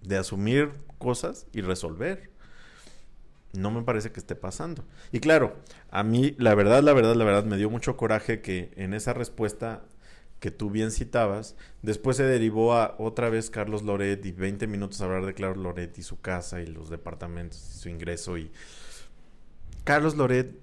de 0.00 0.16
asumir 0.18 0.70
cosas 0.98 1.48
y 1.52 1.62
resolver. 1.62 2.30
No 3.54 3.72
me 3.72 3.82
parece 3.82 4.12
que 4.12 4.20
esté 4.20 4.36
pasando. 4.36 4.84
Y 5.10 5.18
claro, 5.18 5.56
a 5.90 6.04
mí 6.04 6.36
la 6.38 6.54
verdad, 6.54 6.80
la 6.84 6.92
verdad, 6.92 7.16
la 7.16 7.24
verdad 7.24 7.44
me 7.44 7.56
dio 7.56 7.68
mucho 7.68 7.96
coraje 7.96 8.40
que 8.40 8.70
en 8.76 8.94
esa 8.94 9.14
respuesta 9.14 9.82
que 10.38 10.52
tú 10.52 10.70
bien 10.70 10.92
citabas, 10.92 11.56
después 11.82 12.16
se 12.16 12.22
derivó 12.22 12.74
a 12.74 12.94
otra 12.98 13.30
vez 13.30 13.50
Carlos 13.50 13.82
Loret 13.82 14.24
y 14.24 14.30
20 14.30 14.68
minutos 14.68 15.00
a 15.00 15.06
hablar 15.06 15.26
de 15.26 15.34
Carlos 15.34 15.56
Loret 15.56 15.98
y 15.98 16.04
su 16.04 16.20
casa 16.20 16.60
y 16.60 16.66
los 16.66 16.88
departamentos 16.88 17.58
y 17.74 17.78
su 17.80 17.88
ingreso 17.88 18.38
y 18.38 18.52
Carlos 19.84 20.16
Loret 20.16 20.62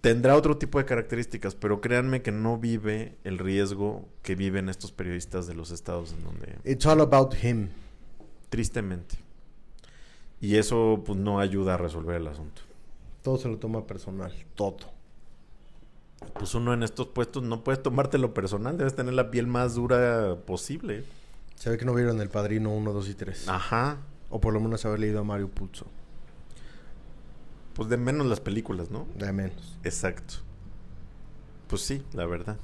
tendrá 0.00 0.36
otro 0.36 0.56
tipo 0.56 0.78
de 0.78 0.84
características, 0.84 1.54
pero 1.54 1.80
créanme 1.80 2.22
que 2.22 2.32
no 2.32 2.58
vive 2.58 3.16
el 3.24 3.38
riesgo 3.38 4.08
que 4.22 4.34
viven 4.34 4.68
estos 4.68 4.92
periodistas 4.92 5.46
de 5.46 5.54
los 5.54 5.70
estados 5.70 6.12
en 6.12 6.24
donde... 6.24 6.56
It's 6.64 6.86
all 6.86 7.00
about 7.00 7.34
him. 7.42 7.68
Tristemente. 8.48 9.16
Y 10.40 10.56
eso 10.56 11.02
pues 11.04 11.18
no 11.18 11.40
ayuda 11.40 11.74
a 11.74 11.76
resolver 11.76 12.16
el 12.16 12.28
asunto. 12.28 12.62
Todo 13.22 13.38
se 13.38 13.48
lo 13.48 13.58
toma 13.58 13.86
personal, 13.86 14.32
todo. 14.54 14.98
Pues 16.38 16.54
uno 16.54 16.72
en 16.72 16.82
estos 16.82 17.08
puestos 17.08 17.42
no 17.42 17.64
puedes 17.64 17.82
tomártelo 17.82 18.32
personal, 18.34 18.78
debes 18.78 18.94
tener 18.94 19.14
la 19.14 19.30
piel 19.30 19.46
más 19.46 19.74
dura 19.74 20.36
posible. 20.46 21.04
Se 21.56 21.70
ve 21.70 21.76
que 21.76 21.84
no 21.84 21.94
vieron 21.94 22.20
El 22.20 22.28
Padrino 22.28 22.70
1, 22.70 22.92
2 22.92 23.08
y 23.08 23.14
3. 23.14 23.48
Ajá. 23.48 23.98
O 24.30 24.40
por 24.40 24.54
lo 24.54 24.60
menos 24.60 24.84
haber 24.84 25.00
leído 25.00 25.20
a 25.20 25.24
Mario 25.24 25.48
Puzo. 25.48 25.86
Pues 27.78 27.88
de 27.88 27.96
menos 27.96 28.26
las 28.26 28.40
películas, 28.40 28.90
¿no? 28.90 29.06
De 29.14 29.32
menos. 29.32 29.78
Exacto. 29.84 30.34
Pues 31.68 31.82
sí, 31.82 32.02
la 32.12 32.26
verdad. 32.26 32.56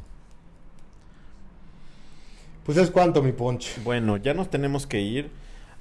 Pues 2.64 2.79
es 2.79 2.90
cuanto, 2.90 3.22
mi 3.22 3.31
ponche. 3.31 3.81
Bueno, 3.85 4.16
ya 4.16 4.35
nos 4.35 4.50
tenemos 4.50 4.88
que 4.88 5.00
ir. 5.03 5.31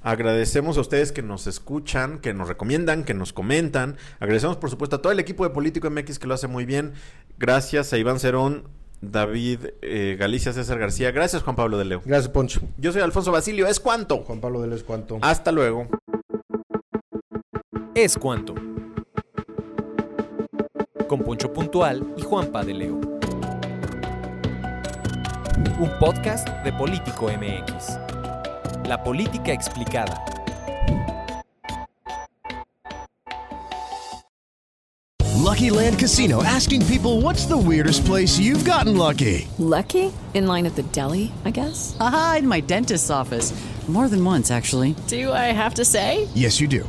Agradecemos 0.04 0.78
a 0.78 0.82
ustedes 0.82 1.10
que 1.10 1.22
nos 1.22 1.48
escuchan, 1.48 2.20
que 2.20 2.32
nos 2.32 2.46
recomiendan, 2.46 3.02
que 3.02 3.12
nos 3.12 3.32
comentan. 3.32 3.96
Agradecemos, 4.20 4.56
por 4.56 4.70
supuesto, 4.70 4.96
a 4.96 5.02
todo 5.02 5.10
el 5.12 5.18
equipo 5.18 5.42
de 5.42 5.50
Político 5.50 5.90
MX 5.90 6.20
que 6.20 6.28
lo 6.28 6.34
hace 6.34 6.46
muy 6.46 6.64
bien. 6.64 6.92
Gracias 7.36 7.92
a 7.92 7.98
Iván 7.98 8.20
Cerón, 8.20 8.68
David 9.00 9.58
eh, 9.82 10.16
Galicia, 10.16 10.52
César 10.52 10.78
García. 10.78 11.10
Gracias, 11.10 11.42
Juan 11.42 11.56
Pablo 11.56 11.76
de 11.76 11.86
Leo. 11.86 12.02
Gracias, 12.04 12.32
Poncho. 12.32 12.60
Yo 12.78 12.92
soy 12.92 13.02
Alfonso 13.02 13.32
Basilio. 13.32 13.66
¿Es 13.66 13.80
cuánto? 13.80 14.18
Juan 14.18 14.40
Pablo 14.40 14.60
de 14.60 14.68
Leo 14.68 14.76
es 14.76 14.84
cuánto. 14.84 15.18
Hasta 15.22 15.50
luego. 15.50 15.88
Es 17.96 18.16
cuánto 18.16 18.54
con 21.06 21.20
Poncho 21.20 21.52
Puntual 21.52 22.14
y 22.16 22.22
Juanpa 22.22 22.64
de 22.64 22.74
Leo. 22.74 23.00
Un 25.78 25.90
podcast 25.98 26.48
de 26.64 26.72
Político 26.72 27.26
MX. 27.28 27.98
La 28.86 29.02
política 29.02 29.52
explicada. 29.52 30.24
Lucky 35.44 35.70
Land 35.70 35.98
Casino 35.98 36.42
asking 36.42 36.84
people 36.86 37.20
what's 37.20 37.46
the 37.46 37.56
weirdest 37.56 38.04
place 38.04 38.38
you've 38.38 38.64
gotten 38.64 38.96
lucky? 38.96 39.46
Lucky? 39.58 40.12
In 40.34 40.46
line 40.46 40.66
at 40.66 40.74
the 40.74 40.82
deli, 40.84 41.32
I 41.44 41.50
guess? 41.50 41.96
Aha, 42.00 42.36
in 42.38 42.48
my 42.48 42.60
dentist's 42.60 43.10
office. 43.10 43.52
More 43.86 44.08
than 44.08 44.24
once, 44.24 44.50
actually. 44.50 44.96
Do 45.08 45.30
I 45.30 45.52
have 45.52 45.74
to 45.74 45.84
say? 45.84 46.26
Yes, 46.34 46.58
you 46.58 46.66
do. 46.66 46.88